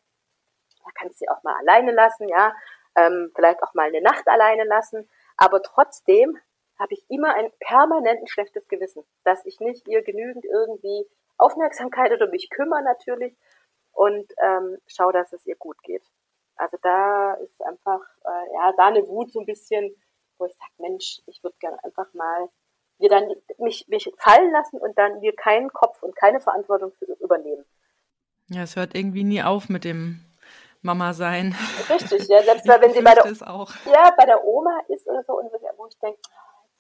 [0.87, 2.55] da kannst du sie auch mal alleine lassen, ja,
[2.97, 5.09] ähm, vielleicht auch mal eine Nacht alleine lassen.
[5.37, 6.39] Aber trotzdem
[6.78, 11.07] habe ich immer ein permanent schlechtes Gewissen, dass ich nicht ihr genügend irgendwie
[11.39, 13.37] Aufmerksamkeit oder mich kümmere natürlich
[13.93, 16.05] und ähm, schau, dass es ihr gut geht.
[16.57, 19.95] Also da ist einfach, äh, ja, da eine Wut so ein bisschen,
[20.39, 22.49] wo ich sage, Mensch, ich würde gerne einfach mal
[22.99, 27.05] mir dann mich, mich fallen lassen und dann mir keinen Kopf und keine Verantwortung für,
[27.22, 27.64] übernehmen.
[28.49, 30.26] Ja, es hört irgendwie nie auf mit dem
[30.83, 31.55] Mama sein.
[31.89, 35.51] Richtig, ja, selbst wenn sie bei der, ja, bei der Oma ist oder so, und
[35.53, 36.20] wo ich denke,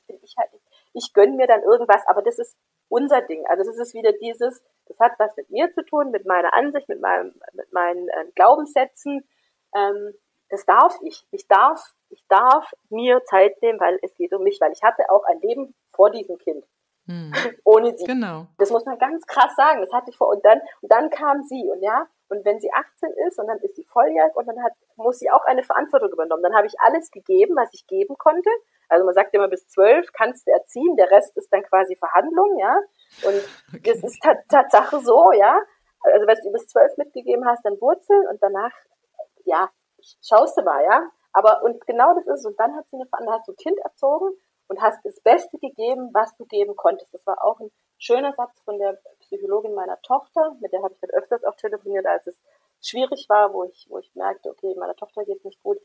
[0.06, 0.50] bin ich halt,
[0.92, 2.56] ich gönne mir dann irgendwas, aber das ist
[2.88, 3.44] unser Ding.
[3.46, 6.88] Also das ist wieder dieses, das hat was mit mir zu tun, mit meiner Ansicht,
[6.88, 9.28] mit, meinem, mit meinen äh, Glaubenssätzen.
[9.74, 10.14] Ähm,
[10.48, 11.26] das darf ich.
[11.32, 15.10] Ich darf, ich darf mir Zeit nehmen, weil es geht um mich, weil ich hatte
[15.10, 16.64] auch ein Leben vor diesem Kind.
[17.06, 17.32] Hm.
[17.64, 18.04] Ohne sie.
[18.04, 18.46] Genau.
[18.58, 19.80] Das muss man ganz krass sagen.
[19.80, 20.28] Das hatte ich vor.
[20.28, 21.68] Und dann, und dann kam sie.
[21.68, 24.72] Und ja, und wenn sie 18 ist und dann ist sie volljährig und dann hat,
[24.96, 26.42] muss sie auch eine Verantwortung übernommen.
[26.42, 28.50] Dann habe ich alles gegeben, was ich geben konnte.
[28.88, 32.58] Also man sagt immer, bis zwölf kannst du erziehen, der Rest ist dann quasi Verhandlung,
[32.58, 32.76] ja.
[33.22, 33.42] Und
[33.74, 33.92] okay.
[33.92, 35.60] das ist Tatsache so, ja.
[36.00, 38.72] Also wenn du bis zwölf mitgegeben hast, dann wurzeln und danach,
[39.44, 39.70] ja,
[40.22, 41.08] schaust du mal, ja.
[41.32, 42.46] Aber und genau das ist es.
[42.46, 44.32] Und dann hat sie eine dann hast du ein Kind erzogen
[44.68, 47.12] und hast das Beste gegeben, was du geben konntest.
[47.14, 51.02] Das war auch ein schöner Satz von der Psychologin meiner Tochter, mit der habe ich
[51.02, 52.36] halt öfters auch telefoniert, als es
[52.82, 55.78] schwierig war, wo ich, wo ich merkte, okay, meiner Tochter geht es nicht gut.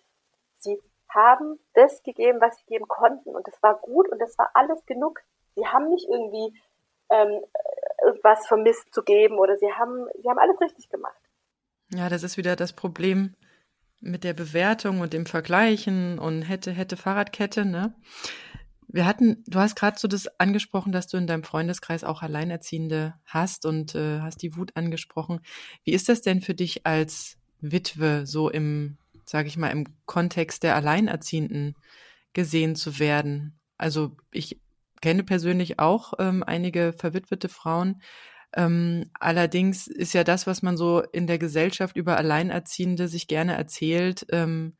[0.59, 0.79] Sie
[1.09, 3.36] haben das gegeben, was sie geben konnten.
[3.36, 5.21] Und das war gut und das war alles genug.
[5.55, 6.57] Sie haben nicht irgendwie
[7.09, 7.43] ähm,
[8.03, 11.19] irgendwas vermisst zu geben oder sie haben, sie haben alles richtig gemacht.
[11.89, 13.36] Ja, das ist wieder das Problem
[13.99, 17.93] mit der Bewertung und dem Vergleichen und hätte, hätte Fahrradkette, ne?
[18.93, 23.13] Wir hatten, du hast gerade so das angesprochen, dass du in deinem Freundeskreis auch Alleinerziehende
[23.25, 25.39] hast und äh, hast die Wut angesprochen.
[25.85, 30.63] Wie ist das denn für dich als Witwe so im, sage ich mal, im Kontext
[30.63, 31.75] der Alleinerziehenden
[32.33, 33.57] gesehen zu werden?
[33.77, 34.59] Also ich
[35.01, 38.01] kenne persönlich auch ähm, einige verwitwete Frauen.
[38.53, 43.55] Ähm, allerdings ist ja das, was man so in der Gesellschaft über Alleinerziehende sich gerne
[43.55, 44.75] erzählt, ähm,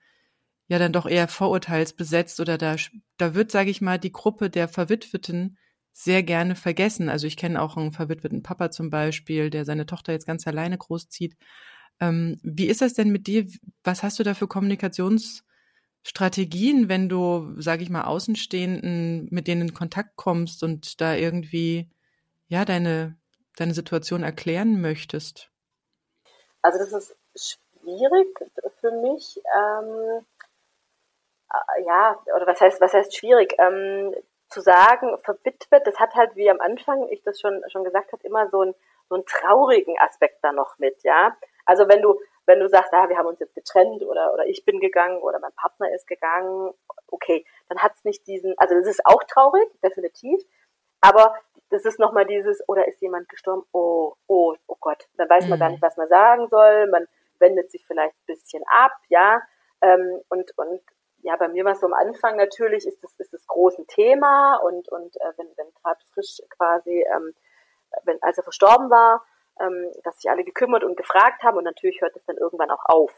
[0.72, 2.78] ja dann doch eher vorurteilsbesetzt oder da,
[3.18, 5.58] da wird, sage ich mal, die Gruppe der Verwitweten
[5.92, 7.10] sehr gerne vergessen.
[7.10, 10.78] Also ich kenne auch einen verwitweten Papa zum Beispiel, der seine Tochter jetzt ganz alleine
[10.78, 11.36] großzieht.
[12.00, 13.48] Ähm, wie ist das denn mit dir?
[13.84, 19.74] Was hast du da für Kommunikationsstrategien, wenn du, sage ich mal, Außenstehenden, mit denen in
[19.74, 21.92] Kontakt kommst und da irgendwie,
[22.48, 23.18] ja, deine,
[23.58, 25.52] deine Situation erklären möchtest?
[26.62, 28.30] Also das ist schwierig
[28.80, 29.38] für mich.
[29.54, 30.22] Ähm, äh,
[31.86, 33.56] ja, oder was heißt, was heißt schwierig?
[33.60, 34.14] Ähm,
[34.52, 38.24] zu sagen, verwitwet, das hat halt, wie am Anfang ich das schon, schon gesagt habe,
[38.24, 38.76] immer so, ein,
[39.08, 41.36] so einen traurigen Aspekt da noch mit, ja.
[41.66, 44.66] Also wenn du, wenn du sagst, ah, wir haben uns jetzt getrennt oder, oder ich
[44.66, 46.74] bin gegangen oder mein Partner ist gegangen,
[47.08, 50.42] okay, dann hat es nicht diesen, also das ist auch traurig, definitiv,
[51.00, 51.34] aber
[51.70, 55.60] das ist nochmal dieses, oder ist jemand gestorben, oh, oh, oh Gott, dann weiß man
[55.60, 55.76] gar mhm.
[55.76, 57.08] nicht, was man sagen soll, man
[57.40, 59.42] wendet sich vielleicht ein bisschen ab, ja,
[59.82, 60.82] ähm, und, und
[61.24, 64.58] ja, bei mir war es so am Anfang natürlich, ist das, ist das große Thema
[64.58, 67.34] und, und äh, wenn, wenn gerade frisch quasi, ähm,
[68.04, 69.24] wenn, als er verstorben war,
[69.60, 72.86] ähm, dass sich alle gekümmert und gefragt haben und natürlich hört es dann irgendwann auch
[72.86, 73.14] auf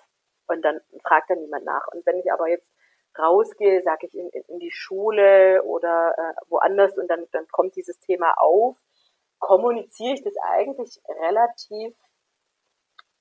[0.48, 1.88] und dann fragt dann niemand nach.
[1.94, 2.70] Und wenn ich aber jetzt
[3.18, 7.76] rausgehe, sage ich in, in, in die Schule oder äh, woanders und dann, dann kommt
[7.76, 8.78] dieses Thema auf,
[9.40, 11.96] kommuniziere ich das eigentlich relativ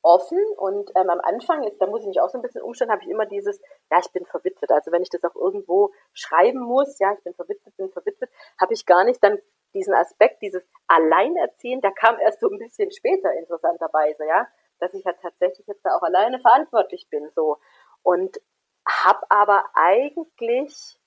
[0.03, 2.91] offen und ähm, am Anfang ist, da muss ich mich auch so ein bisschen umstellen,
[2.91, 4.71] habe ich immer dieses, ja, ich bin verwitwet.
[4.71, 8.31] Also wenn ich das auch irgendwo schreiben muss, ja, ich bin verwitwet, bin verwitwet,
[8.61, 9.39] habe ich gar nicht dann
[9.75, 14.47] diesen Aspekt, dieses Alleinerziehen, der kam erst so ein bisschen später interessanterweise, ja,
[14.81, 17.59] dass ich halt tatsächlich jetzt da auch alleine verantwortlich bin, so
[18.03, 18.41] und
[18.87, 20.99] habe aber eigentlich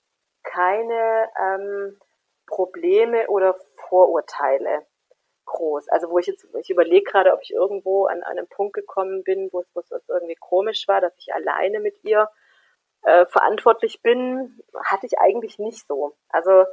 [0.42, 1.98] keine ähm,
[2.46, 3.54] Probleme oder
[3.88, 4.86] Vorurteile
[5.46, 5.88] groß.
[5.88, 9.22] Also wo ich jetzt, ich überlege gerade, ob ich irgendwo an, an einen Punkt gekommen
[9.24, 12.28] bin, wo es, wo es irgendwie komisch war, dass ich alleine mit ihr
[13.02, 16.16] äh, verantwortlich bin, hatte ich eigentlich nicht so.
[16.28, 16.64] Also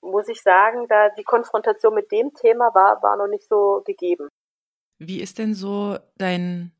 [0.00, 4.28] muss ich sagen, da die Konfrontation mit dem Thema war, war noch nicht so gegeben.
[4.98, 6.72] Wie ist denn so dein,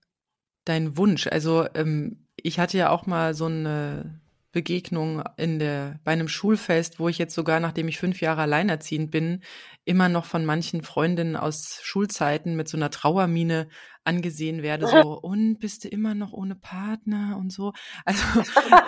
[0.65, 1.27] dein Wunsch?
[1.27, 4.22] Also ähm, ich hatte ja auch mal so eine
[4.53, 9.11] Begegnung in der, bei einem Schulfest, wo ich jetzt sogar, nachdem ich fünf Jahre alleinerziehend
[9.11, 9.43] bin,
[9.85, 13.69] immer noch von manchen Freundinnen aus Schulzeiten mit so einer Trauermine
[14.05, 17.73] angesehen werde, so, und bist du immer noch ohne Partner und so.
[18.05, 18.23] Also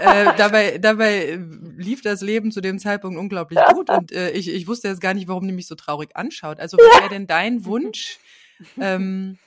[0.00, 1.40] äh, dabei, dabei
[1.76, 5.14] lief das Leben zu dem Zeitpunkt unglaublich gut und äh, ich, ich wusste jetzt gar
[5.14, 6.60] nicht, warum die mich so traurig anschaut.
[6.60, 8.18] Also was wäre denn dein Wunsch?
[8.78, 9.38] Ähm,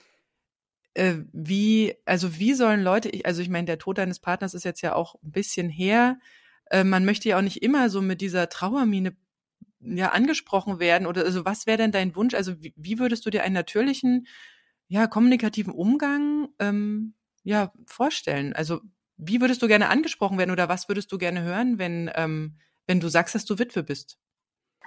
[0.97, 4.81] äh, wie, also wie sollen Leute, also ich meine, der Tod deines Partners ist jetzt
[4.81, 6.19] ja auch ein bisschen her.
[6.71, 9.15] Äh, man möchte ja auch nicht immer so mit dieser Trauermine
[9.79, 12.33] ja angesprochen werden oder also was wäre denn dein Wunsch?
[12.33, 14.27] Also wie, wie, würdest du dir einen natürlichen,
[14.87, 18.53] ja, kommunikativen Umgang ähm, ja vorstellen?
[18.53, 18.81] Also
[19.17, 22.99] wie würdest du gerne angesprochen werden oder was würdest du gerne hören, wenn, ähm, wenn
[22.99, 24.17] du sagst, dass du Witwe bist?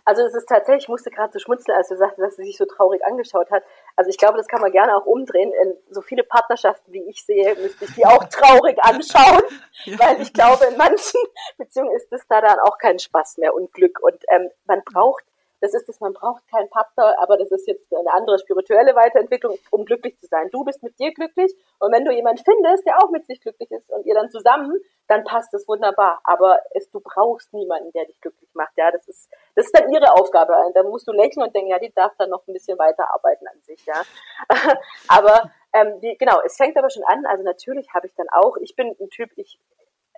[0.04, 2.56] Also es ist tatsächlich, ich musste gerade so schmunzeln, als du sagst, dass sie sich
[2.56, 3.62] so traurig angeschaut hat.
[3.96, 5.52] Also ich glaube, das kann man gerne auch umdrehen.
[5.62, 9.42] In so viele Partnerschaften, wie ich sehe, müsste ich die auch traurig anschauen,
[9.84, 9.98] ja.
[9.98, 11.20] weil ich glaube, in manchen
[11.58, 13.98] Beziehungen ist es da dann auch kein Spaß mehr und Glück.
[14.02, 15.24] Und ähm, man braucht
[15.60, 19.58] das ist es, man braucht keinen Partner, aber das ist jetzt eine andere spirituelle Weiterentwicklung,
[19.70, 20.48] um glücklich zu sein.
[20.50, 23.70] Du bist mit dir glücklich und wenn du jemanden findest, der auch mit sich glücklich
[23.70, 24.72] ist und ihr dann zusammen,
[25.08, 26.20] dann passt es wunderbar.
[26.24, 28.72] Aber es, du brauchst niemanden, der dich glücklich macht.
[28.76, 30.54] Ja, das ist, das ist dann ihre Aufgabe.
[30.74, 33.60] Da musst du lächeln und denken, ja, die darf dann noch ein bisschen weiterarbeiten an
[33.62, 34.02] sich, ja.
[35.08, 37.26] aber ähm, die, genau, es fängt aber schon an.
[37.26, 39.58] Also natürlich habe ich dann auch, ich bin ein Typ, ich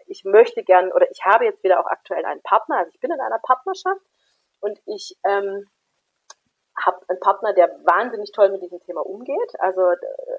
[0.07, 3.11] ich möchte gern oder ich habe jetzt wieder auch aktuell einen Partner, also ich bin
[3.11, 4.03] in einer Partnerschaft
[4.62, 5.66] und ich ähm,
[6.84, 9.52] habe einen Partner, der wahnsinnig toll mit diesem Thema umgeht.
[9.58, 9.82] Also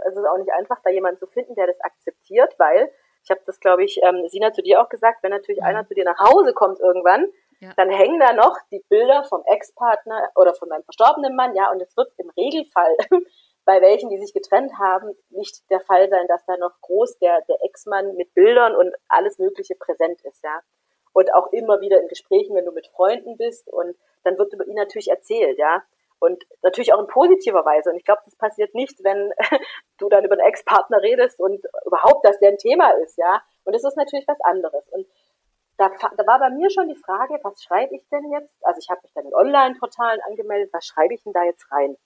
[0.07, 2.91] es ist auch nicht einfach, da jemanden zu finden, der das akzeptiert, weil
[3.24, 5.67] ich habe das, glaube ich, ähm, Sina zu dir auch gesagt, wenn natürlich mhm.
[5.67, 7.28] einer zu dir nach Hause kommt irgendwann,
[7.59, 7.71] ja.
[7.78, 11.82] dann hängen da noch die Bilder vom Ex-Partner oder von meinem verstorbenen Mann, ja, und
[11.82, 12.95] es wird im Regelfall
[13.65, 17.41] bei welchen, die sich getrennt haben, nicht der Fall sein, dass da noch groß der,
[17.47, 20.59] der Ex-Mann mit Bildern und alles Mögliche präsent ist, ja.
[21.14, 24.66] Und auch immer wieder in Gesprächen, wenn du mit Freunden bist und dann wird über
[24.66, 25.84] ihn natürlich erzählt, ja.
[26.20, 27.89] Und natürlich auch in positiver Weise.
[27.89, 29.32] Und ich glaube, das passiert nicht, wenn
[29.97, 33.41] du dann über einen Ex-Partner redest und überhaupt, dass der ein Thema ist, ja.
[33.64, 34.88] Und das ist natürlich was anderes.
[34.89, 35.05] Und
[35.78, 38.66] da, da war bei mir schon die Frage, was schreibe ich denn jetzt?
[38.66, 41.97] Also ich habe mich dann in Online-Portalen angemeldet, was schreibe ich denn da jetzt rein?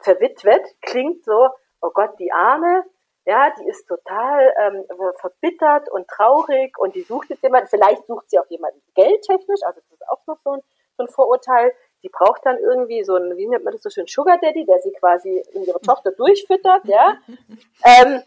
[0.00, 1.50] Verwitwet klingt so,
[1.82, 2.84] oh Gott, die Arme,
[3.28, 4.84] ja, die ist total ähm,
[5.20, 9.80] verbittert und traurig und die sucht jetzt jemanden, vielleicht sucht sie auch jemanden geldtechnisch, also
[9.80, 10.62] das ist auch noch so ein,
[10.96, 11.74] so ein Vorurteil.
[12.02, 14.78] Die braucht dann irgendwie so ein, wie nennt man das so schön, Sugar Daddy, der
[14.78, 17.18] sie quasi in ihre Tochter durchfüttert, ja.
[17.84, 18.22] ähm,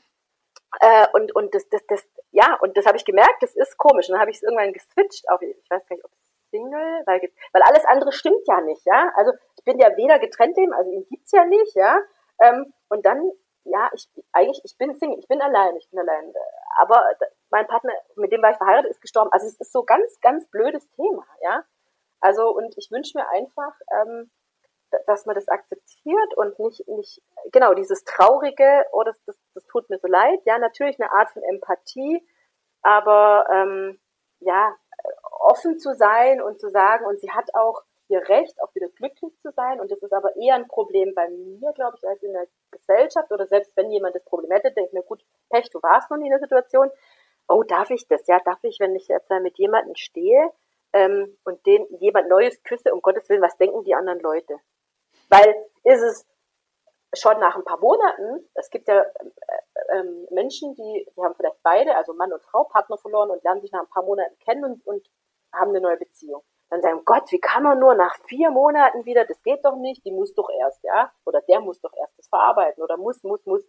[0.80, 4.08] äh, und und das, das, das, ja, und das habe ich gemerkt, das ist komisch.
[4.08, 6.12] Und dann habe ich es irgendwann geswitcht auf, ich weiß gar nicht, ob
[6.52, 7.22] Single, weil,
[7.54, 9.12] weil alles andere stimmt ja nicht, ja.
[9.16, 12.00] Also ich bin ja weder getrennt dem, also ihn gibt's ja nicht, ja.
[12.40, 13.32] Ähm, und dann
[13.72, 16.34] ja, ich eigentlich, ich bin Single, ich bin allein, ich bin allein.
[16.78, 17.04] Aber
[17.50, 19.32] mein Partner, mit dem war ich verheiratet, ist gestorben.
[19.32, 21.64] Also es ist so ganz, ganz blödes Thema, ja.
[22.20, 24.30] Also und ich wünsche mir einfach, ähm,
[25.08, 27.22] dass man das akzeptiert und nicht, nicht,
[27.54, 30.42] genau, dieses Traurige, oh, das, das, das tut mir so leid.
[30.46, 32.28] Ja, natürlich eine Art von Empathie,
[32.82, 34.00] aber ähm,
[34.40, 34.76] ja,
[35.40, 39.34] offen zu sein und zu sagen, und sie hat auch ihr Recht, auch wieder glücklich
[39.42, 39.80] zu sein.
[39.80, 43.32] Und das ist aber eher ein Problem bei mir, glaube ich, als in der Gesellschaft.
[43.32, 46.18] Oder selbst wenn jemand das Problem hätte, denke ich mir, gut, Pech, du warst noch
[46.18, 46.92] nie in der Situation.
[47.48, 48.28] Oh, darf ich das?
[48.28, 50.52] Ja, darf ich, wenn ich jetzt mit jemandem stehe
[50.94, 54.58] ähm, und den jemand Neues küsse, um Gottes Willen, was denken die anderen Leute?
[55.30, 56.28] Weil ist es
[57.14, 61.62] schon nach ein paar Monaten, es gibt ja äh, äh, Menschen, die, die haben vielleicht
[61.64, 64.64] beide, also Mann und Frau, Partner verloren und lernen sich nach ein paar Monaten kennen
[64.64, 65.10] und, und
[65.54, 69.26] haben eine neue Beziehung dann sagen, Gott, wie kann man nur nach vier Monaten wieder,
[69.26, 72.28] das geht doch nicht, die muss doch erst, ja, oder der muss doch erst das
[72.30, 73.64] verarbeiten oder muss, muss, muss.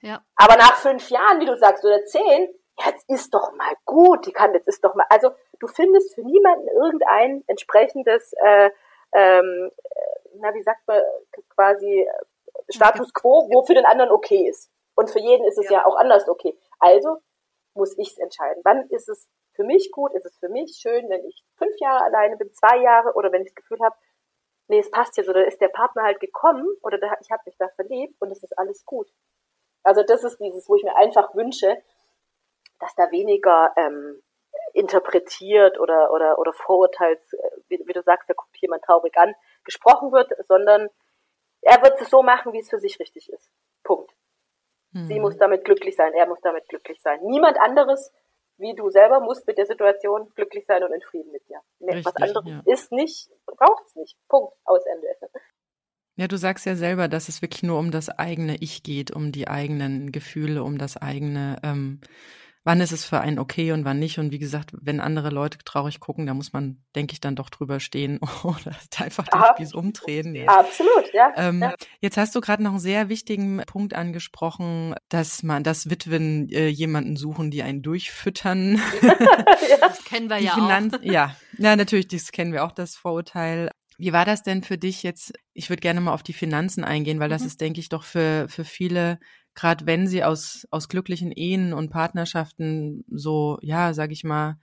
[0.00, 0.24] Ja.
[0.36, 2.48] Aber nach fünf Jahren, wie du sagst, oder zehn,
[2.84, 6.22] jetzt ist doch mal gut, die kann, jetzt ist doch mal, also du findest für
[6.22, 8.70] niemanden irgendein entsprechendes, äh,
[9.12, 9.70] ähm,
[10.36, 11.02] na, wie sagt man,
[11.50, 14.70] quasi äh, Status quo, wo für den anderen okay ist.
[14.94, 16.56] Und für jeden ist es ja, ja auch anders okay.
[16.78, 17.18] Also
[17.74, 18.62] muss ich es entscheiden.
[18.64, 19.28] Wann ist es
[19.60, 20.14] für mich gut?
[20.14, 23.42] Ist es für mich schön, wenn ich fünf Jahre alleine bin, zwei Jahre oder wenn
[23.42, 23.94] ich das Gefühl habe,
[24.68, 27.56] nee, es passt jetzt oder ist der Partner halt gekommen oder der, ich habe mich
[27.58, 29.12] da verliebt und es ist alles gut.
[29.82, 31.76] Also das ist dieses, wo ich mir einfach wünsche,
[32.78, 34.22] dass da weniger ähm,
[34.72, 39.34] interpretiert oder oder oder Vorurteils, äh, wie, wie du sagst, da guckt jemand traurig an,
[39.64, 40.88] gesprochen wird, sondern
[41.60, 43.50] er wird es so machen, wie es für sich richtig ist.
[43.84, 44.10] Punkt.
[44.92, 45.06] Mhm.
[45.06, 47.20] Sie muss damit glücklich sein, er muss damit glücklich sein.
[47.24, 48.10] Niemand anderes
[48.60, 51.60] wie du selber musst mit der Situation glücklich sein und in Frieden mit dir.
[51.80, 52.62] Richtig, Was anderes ja.
[52.72, 54.16] ist nicht, braucht es nicht.
[54.28, 54.52] Punkt.
[54.64, 55.08] Aus Ende.
[56.16, 59.32] Ja, du sagst ja selber, dass es wirklich nur um das eigene Ich geht, um
[59.32, 62.02] die eigenen Gefühle, um das eigene ähm,
[62.64, 64.18] wann ist es für einen okay und wann nicht.
[64.18, 67.50] Und wie gesagt, wenn andere Leute traurig gucken, da muss man, denke ich, dann doch
[67.50, 70.34] drüber stehen oder einfach den Spieß umdrehen.
[70.34, 70.46] Ja.
[70.46, 71.74] Absolut, ja, ähm, ja.
[72.00, 76.68] Jetzt hast du gerade noch einen sehr wichtigen Punkt angesprochen, dass man, dass Witwen äh,
[76.68, 78.80] jemanden suchen, die einen durchfüttern.
[79.02, 79.76] ja.
[79.80, 81.02] Das kennen wir die ja Finanz auch.
[81.02, 83.70] Ja, ja, natürlich, das kennen wir auch, das Vorurteil.
[83.98, 85.34] Wie war das denn für dich jetzt?
[85.52, 87.48] Ich würde gerne mal auf die Finanzen eingehen, weil das mhm.
[87.48, 89.18] ist, denke ich, doch für, für viele
[89.54, 94.58] gerade wenn sie aus, aus glücklichen Ehen und Partnerschaften so, ja, sag ich mal,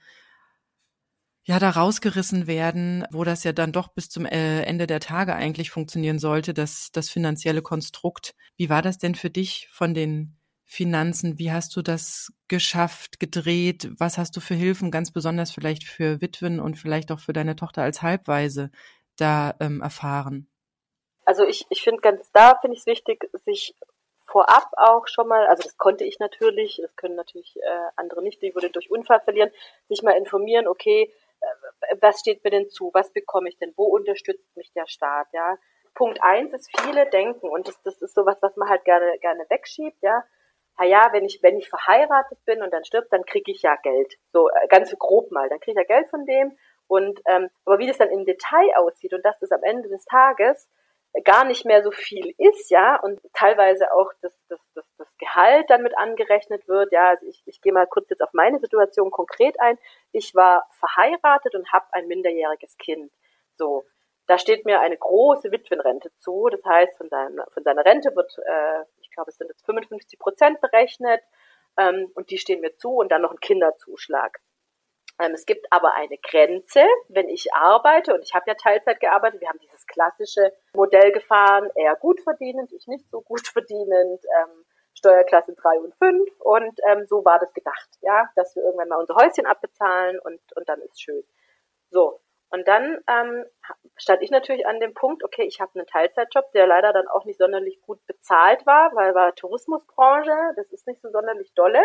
[1.48, 5.34] ja, da rausgerissen werden, wo das ja dann doch bis zum äh, Ende der Tage
[5.34, 8.36] eigentlich funktionieren sollte, das, das finanzielle Konstrukt.
[8.58, 11.40] Wie war das denn für dich von den Finanzen?
[11.40, 13.90] Wie hast du das geschafft, gedreht?
[13.98, 17.56] Was hast du für Hilfen, ganz besonders vielleicht für Witwen und vielleicht auch für deine
[17.56, 18.70] Tochter als Halbweise
[19.16, 20.50] da ähm, erfahren?
[21.24, 23.74] Also ich, ich finde ganz da finde ich es wichtig, sich
[24.38, 28.40] vorab auch schon mal, also das konnte ich natürlich, das können natürlich äh, andere nicht,
[28.44, 29.50] die würde durch Unfall verlieren,
[29.90, 33.86] sich mal informieren, okay, äh, was steht mir denn zu, was bekomme ich denn, wo
[33.86, 35.58] unterstützt mich der Staat, ja.
[35.96, 39.44] Punkt eins ist, viele denken, und das, das ist sowas, was man halt gerne, gerne
[39.50, 40.24] wegschiebt, ja,
[40.78, 43.76] na ja, wenn ich, wenn ich verheiratet bin und dann stirbt, dann kriege ich ja
[43.78, 44.14] Geld.
[44.32, 46.56] So äh, ganz grob mal, dann kriege ich ja Geld von dem.
[46.86, 50.70] Und ähm, aber wie das dann im Detail aussieht und das am Ende des Tages
[51.24, 55.70] gar nicht mehr so viel ist, ja, und teilweise auch das, das, das, das Gehalt
[55.70, 56.92] dann mit angerechnet wird.
[56.92, 59.78] Ja, also ich, ich gehe mal kurz jetzt auf meine Situation konkret ein.
[60.12, 63.12] Ich war verheiratet und habe ein minderjähriges Kind.
[63.56, 63.86] So,
[64.28, 66.50] da steht mir eine große Witwenrente zu.
[66.50, 70.20] Das heißt, von, seinem, von seiner Rente wird, äh, ich glaube, es sind jetzt 55
[70.20, 71.22] Prozent berechnet
[71.78, 74.40] ähm, und die stehen mir zu und dann noch ein Kinderzuschlag.
[75.20, 79.42] Ähm, es gibt aber eine Grenze, wenn ich arbeite, und ich habe ja Teilzeit gearbeitet,
[79.42, 84.66] wir haben dieses klassische Modell gefahren, eher gut verdienend, ich nicht so gut verdienend, ähm,
[84.94, 89.00] Steuerklasse 3 und 5 und ähm, so war das gedacht, ja, dass wir irgendwann mal
[89.00, 91.24] unser Häuschen abbezahlen und, und dann ist schön.
[91.90, 93.46] So, Und dann ähm,
[93.98, 97.26] stand ich natürlich an dem Punkt, okay, ich habe einen Teilzeitjob, der leider dann auch
[97.26, 101.82] nicht sonderlich gut bezahlt war, weil war Tourismusbranche, das ist nicht so sonderlich dolle.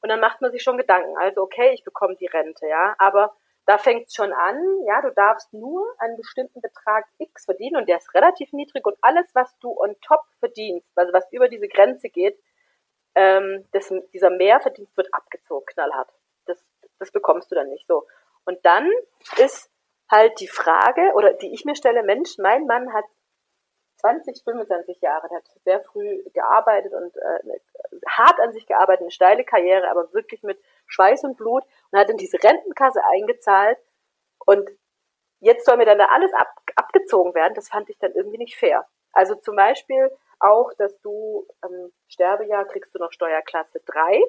[0.00, 1.16] Und dann macht man sich schon Gedanken.
[1.18, 3.34] Also okay, ich bekomme die Rente, ja, aber
[3.66, 7.98] da fängt schon an, ja, du darfst nur einen bestimmten Betrag X verdienen und der
[7.98, 12.08] ist relativ niedrig und alles, was du on top verdienst, also was über diese Grenze
[12.08, 12.40] geht,
[13.14, 16.08] ähm, das, dieser Mehrverdienst wird abgezogen, knallhart.
[16.46, 16.64] Das,
[16.98, 18.06] das bekommst du dann nicht so.
[18.46, 18.90] Und dann
[19.36, 19.70] ist
[20.10, 23.04] halt die Frage, oder die ich mir stelle, Mensch, mein Mann hat
[23.98, 27.60] 20, 25 Jahre, der hat sehr früh gearbeitet und äh,
[28.08, 32.10] hart an sich gearbeitet, eine steile Karriere, aber wirklich mit Schweiß und Blut und hat
[32.10, 33.78] in diese Rentenkasse eingezahlt
[34.46, 34.70] und
[35.40, 38.56] jetzt soll mir dann da alles ab, abgezogen werden, das fand ich dann irgendwie nicht
[38.56, 38.86] fair.
[39.12, 44.22] Also zum Beispiel auch, dass du ähm, Sterbejahr kriegst du noch Steuerklasse 3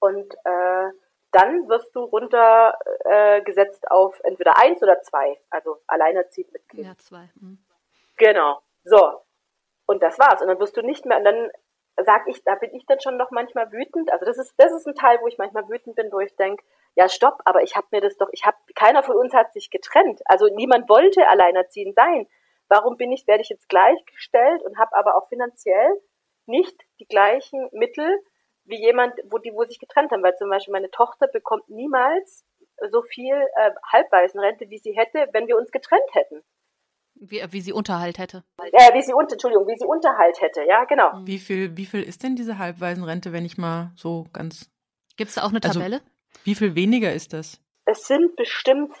[0.00, 0.90] und äh,
[1.32, 6.86] dann wirst du runtergesetzt äh, auf entweder eins oder zwei, also alleinerziehend mit Kind.
[6.86, 7.30] Ja, zwei.
[7.40, 7.58] Mhm.
[8.18, 8.60] Genau.
[8.84, 9.22] So.
[9.86, 10.42] Und das war's.
[10.42, 11.50] Und dann wirst du nicht mehr, und dann
[12.04, 14.12] sag ich, da bin ich dann schon noch manchmal wütend.
[14.12, 16.62] Also das ist, das ist ein Teil, wo ich manchmal wütend bin, wo ich denke,
[16.94, 19.70] ja, stopp, aber ich habe mir das doch, ich habe, keiner von uns hat sich
[19.70, 20.20] getrennt.
[20.26, 22.28] Also niemand wollte alleinerziehend sein.
[22.68, 26.00] Warum bin ich, werde ich jetzt gleichgestellt und habe aber auch finanziell
[26.46, 28.20] nicht die gleichen Mittel
[28.64, 32.44] wie jemand, wo die, wo sich getrennt haben, weil zum Beispiel meine Tochter bekommt niemals
[32.90, 36.44] so viel äh, Halbwaisenrente, wie sie hätte, wenn wir uns getrennt hätten.
[37.20, 38.44] Wie, wie sie Unterhalt hätte.
[38.58, 41.12] Äh, wie sie Entschuldigung, wie sie Unterhalt hätte, ja, genau.
[41.24, 44.70] Wie viel, wie viel ist denn diese Halbwaisenrente, wenn ich mal so ganz.
[45.16, 45.96] Gibt es da auch eine also, Tabelle?
[45.96, 47.60] Also, wie viel weniger ist das?
[47.86, 48.92] Es sind bestimmt,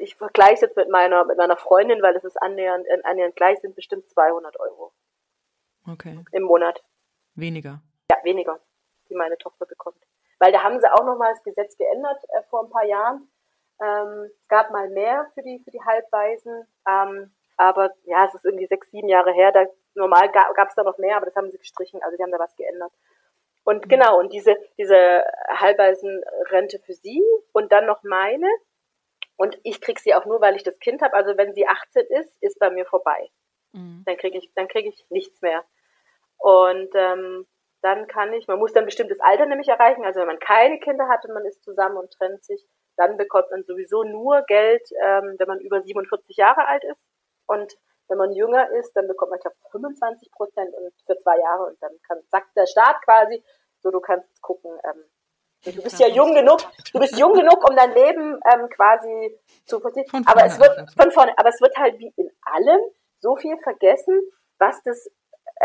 [0.00, 3.36] ich vergleiche es jetzt mit meiner, mit meiner Freundin, weil es ist annähernd, äh, annähernd
[3.36, 4.92] gleich, sind bestimmt 200 Euro.
[5.88, 6.18] Okay.
[6.32, 6.82] Im Monat.
[7.34, 7.80] Weniger.
[8.10, 8.60] Ja, weniger,
[9.08, 10.02] die meine Tochter bekommt.
[10.38, 13.28] Weil da haben sie auch nochmal das Gesetz geändert äh, vor ein paar Jahren.
[13.82, 18.44] Ähm, es gab mal mehr für die, für die Halbwaisen, ähm, aber ja, es ist
[18.44, 19.52] irgendwie sechs, sieben Jahre her.
[19.52, 22.32] Da, normal gab es da noch mehr, aber das haben sie gestrichen, also die haben
[22.32, 22.92] da was geändert.
[23.64, 23.88] Und mhm.
[23.88, 27.22] genau, und diese, diese Halbwaisenrente für sie
[27.52, 28.48] und dann noch meine.
[29.36, 31.14] Und ich krieg sie auch nur, weil ich das Kind habe.
[31.14, 33.28] Also wenn sie 18 ist, ist bei mir vorbei.
[33.72, 34.02] Mhm.
[34.06, 35.64] Dann kriege ich, dann kriege ich nichts mehr.
[36.38, 37.46] Und ähm,
[37.82, 40.78] dann kann ich, man muss dann ein bestimmtes Alter nämlich erreichen, also wenn man keine
[40.80, 42.64] Kinder hat und man ist zusammen und trennt sich,
[42.96, 47.00] dann bekommt man sowieso nur Geld, ähm, wenn man über 47 Jahre alt ist.
[47.46, 47.76] Und
[48.08, 51.64] wenn man jünger ist, dann bekommt man, ich glaube, 25 Prozent und für zwei Jahre
[51.64, 53.42] und dann kann, sagt der Staat quasi,
[53.80, 55.04] so du kannst gucken, ähm,
[55.74, 56.60] du bist ja jung genug,
[56.92, 60.22] du bist jung genug, um dein Leben ähm, quasi zu verzichten.
[60.26, 62.80] Aber es wird von vorne, aber es wird halt wie in allem
[63.20, 64.20] so viel vergessen,
[64.58, 65.10] was das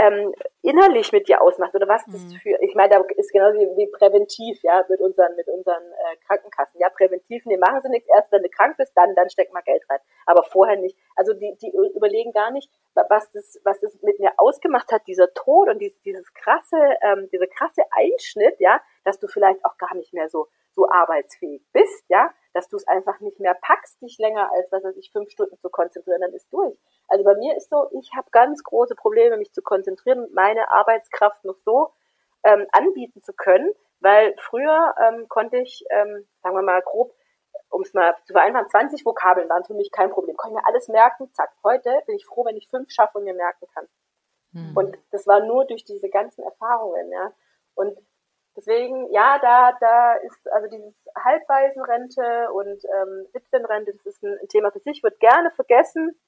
[0.02, 0.34] ähm,
[0.64, 2.38] innerlich mit dir ausmacht oder was das mhm.
[2.42, 6.18] für, ich meine, da ist genauso wie, wie präventiv, ja, mit unseren, mit unseren äh,
[6.26, 6.80] Krankenkassen.
[6.80, 9.62] Ja, präventiv, nee, machen sie nichts, erst wenn du krank bist, dann, dann steck mal
[9.62, 10.00] Geld rein.
[10.26, 10.98] Aber vorher nicht.
[11.16, 15.32] Also die, die überlegen gar nicht, was das, was das mit mir ausgemacht hat, dieser
[15.34, 19.96] Tod und dieses, dieses krasse, ähm, dieser krasse Einschnitt, ja, dass du vielleicht auch gar
[19.96, 24.18] nicht mehr so, so arbeitsfähig bist, ja, dass du es einfach nicht mehr packst, dich
[24.18, 26.78] länger als, was weiß ich, fünf Stunden zu konzentrieren, dann ist durch.
[27.08, 31.44] Also bei mir ist so, ich habe ganz große Probleme, mich zu konzentrieren, meine Arbeitskraft
[31.46, 31.92] noch so
[32.44, 37.14] ähm, anbieten zu können, weil früher ähm, konnte ich, ähm, sagen wir mal grob,
[37.70, 40.36] um es mal zu vereinfachen, 20 Vokabeln waren für mich kein Problem.
[40.36, 41.52] Konnte mir alles merken, zack.
[41.64, 43.88] Heute bin ich froh, wenn ich fünf schaffe und mir merken kann.
[44.52, 44.76] Mhm.
[44.76, 47.32] Und das war nur durch diese ganzen Erfahrungen, ja.
[47.76, 47.98] Und
[48.56, 54.48] Deswegen, ja, da, da ist also dieses Halbwaisenrente und ähm, Witwenrente, das ist ein, ein
[54.50, 56.20] Thema für sich, wird gerne vergessen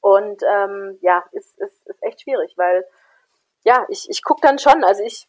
[0.00, 2.84] und ähm, ja, ist, ist, ist echt schwierig, weil
[3.64, 5.26] ja, ich, ich gucke dann schon, also ich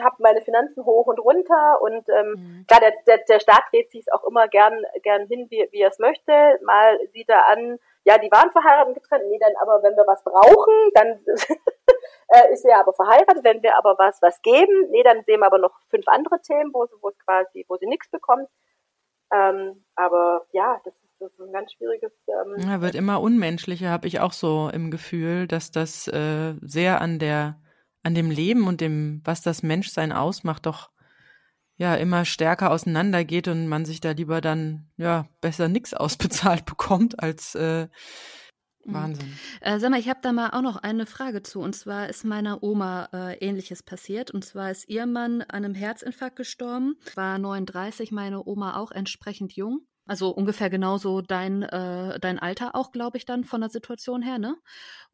[0.00, 2.64] habe meine Finanzen hoch und runter und ähm, mhm.
[2.66, 5.88] klar, der, der, der Staat dreht sich auch immer gern, gern hin, wie, wie er
[5.88, 6.32] es möchte.
[6.62, 10.06] Mal sieht er an, ja, die waren verheiratet und getrennt, nee, dann aber wenn wir
[10.06, 11.20] was brauchen, dann
[12.28, 13.44] äh, ist er aber verheiratet.
[13.44, 16.72] Wenn wir aber was, was geben, nee, dann sehen wir aber noch fünf andere Themen,
[16.72, 18.48] wo, wo es quasi, wo sie nichts bekommt.
[19.32, 22.12] Ähm, aber ja, das ist, das ist ein ganz schwieriges.
[22.28, 27.00] Ähm, ja, wird immer unmenschlicher, habe ich auch so im Gefühl, dass das äh, sehr
[27.00, 27.60] an der,
[28.02, 30.90] an dem Leben und dem, was das Menschsein ausmacht, doch
[31.76, 37.22] ja immer stärker auseinandergeht und man sich da lieber dann ja besser nichts ausbezahlt bekommt
[37.22, 37.88] als äh.
[38.84, 39.32] Wahnsinn.
[39.60, 41.60] Äh, sag mal, ich habe da mal auch noch eine Frage zu.
[41.60, 44.30] Und zwar ist meiner Oma äh, Ähnliches passiert.
[44.30, 46.96] Und zwar ist ihr Mann an einem Herzinfarkt gestorben.
[47.14, 49.80] War 39, meine Oma auch entsprechend jung.
[50.06, 54.38] Also ungefähr genauso dein, äh, dein Alter auch, glaube ich, dann von der Situation her,
[54.38, 54.56] ne?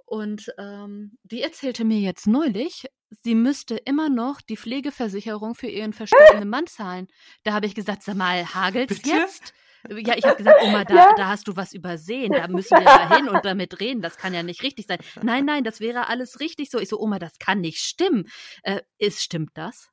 [0.07, 2.87] Und ähm, die erzählte mir jetzt neulich,
[3.23, 7.09] sie müsste immer noch die Pflegeversicherung für ihren verstorbenen Mann zahlen.
[7.43, 9.17] Da habe ich gesagt, sag mal, hagelt's Bitte?
[9.17, 9.55] jetzt?
[9.91, 11.15] Ja, ich habe gesagt, Oma, da, ja.
[11.15, 12.33] da hast du was übersehen.
[12.33, 14.01] Da müssen wir da hin und damit reden.
[14.01, 14.99] Das kann ja nicht richtig sein.
[15.23, 16.79] Nein, nein, das wäre alles richtig so.
[16.79, 18.31] Ich so, Oma, das kann nicht stimmen.
[18.63, 19.91] Äh, ist, stimmt das?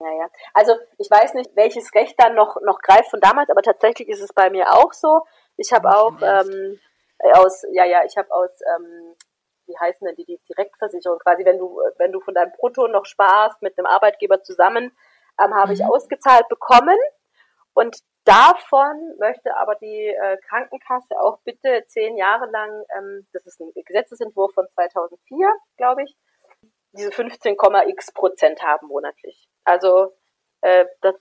[0.00, 0.28] Ja, ja.
[0.54, 4.20] Also ich weiß nicht, welches Recht dann noch, noch greift von damals, aber tatsächlich ist
[4.20, 5.22] es bei mir auch so.
[5.56, 6.78] Ich habe auch ähm,
[7.34, 9.14] aus, ja, ja, ich habe aus, ähm,
[9.66, 13.06] wie heißen denn die, die Direktversicherung, quasi, wenn du, wenn du von deinem Brutto noch
[13.06, 14.92] sparst mit einem Arbeitgeber zusammen,
[15.42, 15.74] ähm, habe mhm.
[15.74, 16.98] ich ausgezahlt bekommen.
[17.72, 23.60] Und davon möchte aber die äh, Krankenkasse auch bitte zehn Jahre lang, ähm, das ist
[23.60, 26.16] ein Gesetzesentwurf von 2004, glaube ich,
[26.92, 29.48] diese 15,x Prozent haben monatlich.
[29.64, 30.12] Also
[30.60, 31.14] äh, das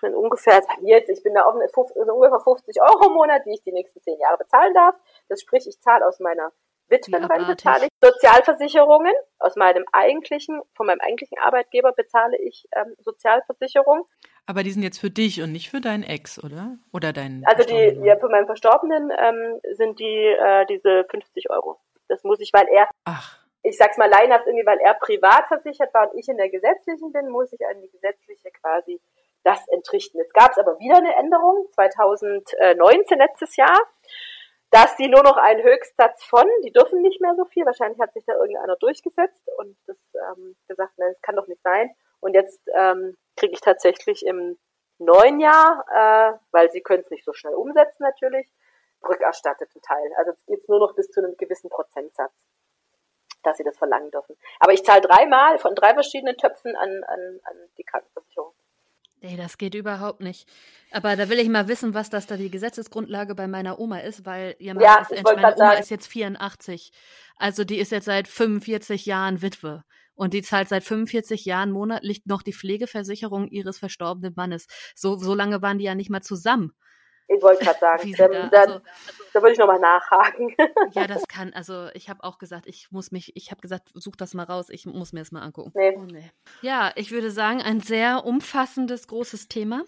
[0.00, 3.62] sind ungefähr, jetzt, ich bin da auf also ungefähr 50 Euro im Monat, die ich
[3.62, 4.94] die nächsten zehn Jahre bezahlen darf.
[5.28, 6.52] Das sprich, ich zahle aus meiner
[6.88, 14.06] Witwenrente zahle ich Sozialversicherungen, aus meinem eigentlichen, von meinem eigentlichen Arbeitgeber bezahle ich ähm, Sozialversicherung.
[14.46, 16.76] Aber die sind jetzt für dich und nicht für deinen Ex, oder?
[16.92, 21.78] Oder deinen Also die, ja, für meinen Verstorbenen ähm, sind die äh, diese 50 Euro.
[22.08, 25.94] Das muss ich, weil er Ach ich sag's mal leinhaft irgendwie, weil er privat versichert
[25.94, 29.00] war und ich in der gesetzlichen bin, muss ich an die gesetzliche quasi
[29.44, 30.18] das entrichten.
[30.18, 33.78] Jetzt gab es aber wieder eine Änderung, 2019 letztes Jahr,
[34.70, 38.12] dass sie nur noch einen Höchstsatz von, die dürfen nicht mehr so viel, wahrscheinlich hat
[38.14, 41.90] sich da irgendeiner durchgesetzt und das ähm, gesagt, nein, das kann doch nicht sein.
[42.22, 44.58] Und jetzt ähm, kriege ich tatsächlich im
[44.98, 48.48] neuen Jahr, äh, weil sie können es nicht so schnell umsetzen natürlich,
[49.06, 50.12] rückerstatteten Teil.
[50.16, 52.32] Also es geht nur noch bis zu einem gewissen Prozentsatz
[53.42, 54.36] dass sie das verlangen dürfen.
[54.60, 58.52] Aber ich zahle dreimal von drei verschiedenen Töpfen an, an, an die Krankenversicherung.
[59.20, 60.48] Nee, das geht überhaupt nicht.
[60.90, 64.26] Aber da will ich mal wissen, was das da die Gesetzesgrundlage bei meiner Oma ist,
[64.26, 65.80] weil ihr ja, ist, meine Oma sagen.
[65.80, 66.92] ist jetzt 84.
[67.36, 69.84] Also die ist jetzt seit 45 Jahren Witwe.
[70.14, 74.66] Und die zahlt seit 45 Jahren monatlich noch die Pflegeversicherung ihres verstorbenen Mannes.
[74.94, 76.72] So, so lange waren die ja nicht mal zusammen.
[77.28, 78.80] Ich wollte gerade sagen, da, da, also,
[79.32, 80.54] da würde ich nochmal nachhaken.
[80.94, 84.16] Ja, das kann, also ich habe auch gesagt, ich muss mich, ich habe gesagt, such
[84.16, 85.72] das mal raus, ich muss mir das mal angucken.
[85.74, 85.96] Nee.
[85.96, 86.30] Oh, nee.
[86.60, 89.84] Ja, ich würde sagen, ein sehr umfassendes, großes Thema.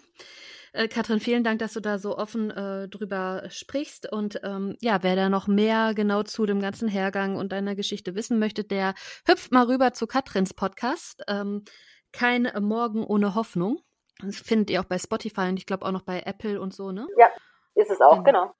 [0.75, 4.11] Äh, Katrin, vielen Dank, dass du da so offen äh, drüber sprichst.
[4.11, 8.13] Und ähm, ja, wer da noch mehr genau zu dem ganzen Hergang und deiner Geschichte
[8.13, 8.93] wissen möchte, der
[9.25, 11.23] hüpft mal rüber zu Katrins Podcast.
[11.29, 11.63] Ähm,
[12.11, 13.79] kein Morgen ohne Hoffnung.
[14.21, 16.91] Das findet ihr auch bei Spotify und ich glaube auch noch bei Apple und so,
[16.91, 17.07] ne?
[17.17, 17.29] Ja,
[17.75, 18.43] ist es auch, genau.
[18.43, 18.53] Genau,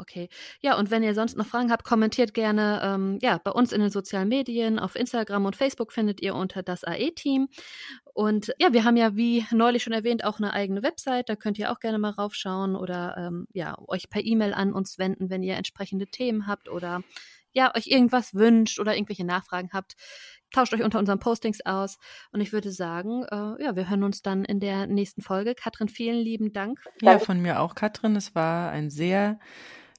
[0.00, 0.28] okay.
[0.60, 3.80] Ja, und wenn ihr sonst noch Fragen habt, kommentiert gerne ähm, ja, bei uns in
[3.80, 4.78] den sozialen Medien.
[4.78, 7.48] Auf Instagram und Facebook findet ihr unter das AE-Team.
[8.14, 11.28] Und ja, wir haben ja, wie neulich schon erwähnt, auch eine eigene Website.
[11.28, 14.98] Da könnt ihr auch gerne mal raufschauen oder ähm, ja, euch per E-Mail an uns
[14.98, 17.02] wenden, wenn ihr entsprechende Themen habt oder
[17.52, 19.94] ja, euch irgendwas wünscht oder irgendwelche Nachfragen habt
[20.52, 21.98] tauscht euch unter unseren Postings aus.
[22.32, 25.54] Und ich würde sagen, äh, ja, wir hören uns dann in der nächsten Folge.
[25.54, 26.78] Katrin, vielen lieben Dank.
[27.00, 28.16] Ja, von mir auch, Katrin.
[28.16, 29.38] Es war ein sehr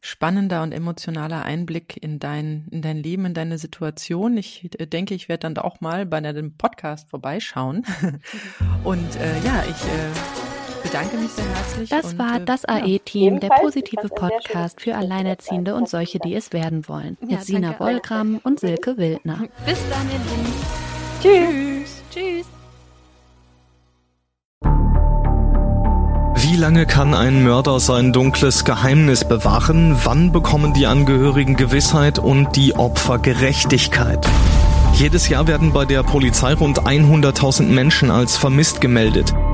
[0.01, 4.37] spannender und emotionaler Einblick in dein, in dein Leben, in deine Situation.
[4.37, 7.85] Ich äh, denke, ich werde dann auch mal bei einem Podcast vorbeischauen.
[8.83, 10.42] und äh, ja, ich äh,
[10.83, 11.89] bedanke mich sehr herzlich.
[11.89, 16.53] Das und, war äh, das AE-Team, der positive Podcast für Alleinerziehende und solche, die es
[16.53, 17.17] werden wollen.
[17.21, 19.39] Mit ja, Sina Wollgramm und Silke Wildner.
[19.65, 21.83] Bis dann, ihr Lieben.
[21.83, 22.03] Tschüss.
[22.11, 22.45] Tschüss.
[26.35, 29.97] Wie lange kann ein Mörder sein dunkles Geheimnis bewahren?
[30.03, 34.27] Wann bekommen die Angehörigen Gewissheit und die Opfer Gerechtigkeit?
[34.93, 39.33] Jedes Jahr werden bei der Polizei rund 100.000 Menschen als vermisst gemeldet.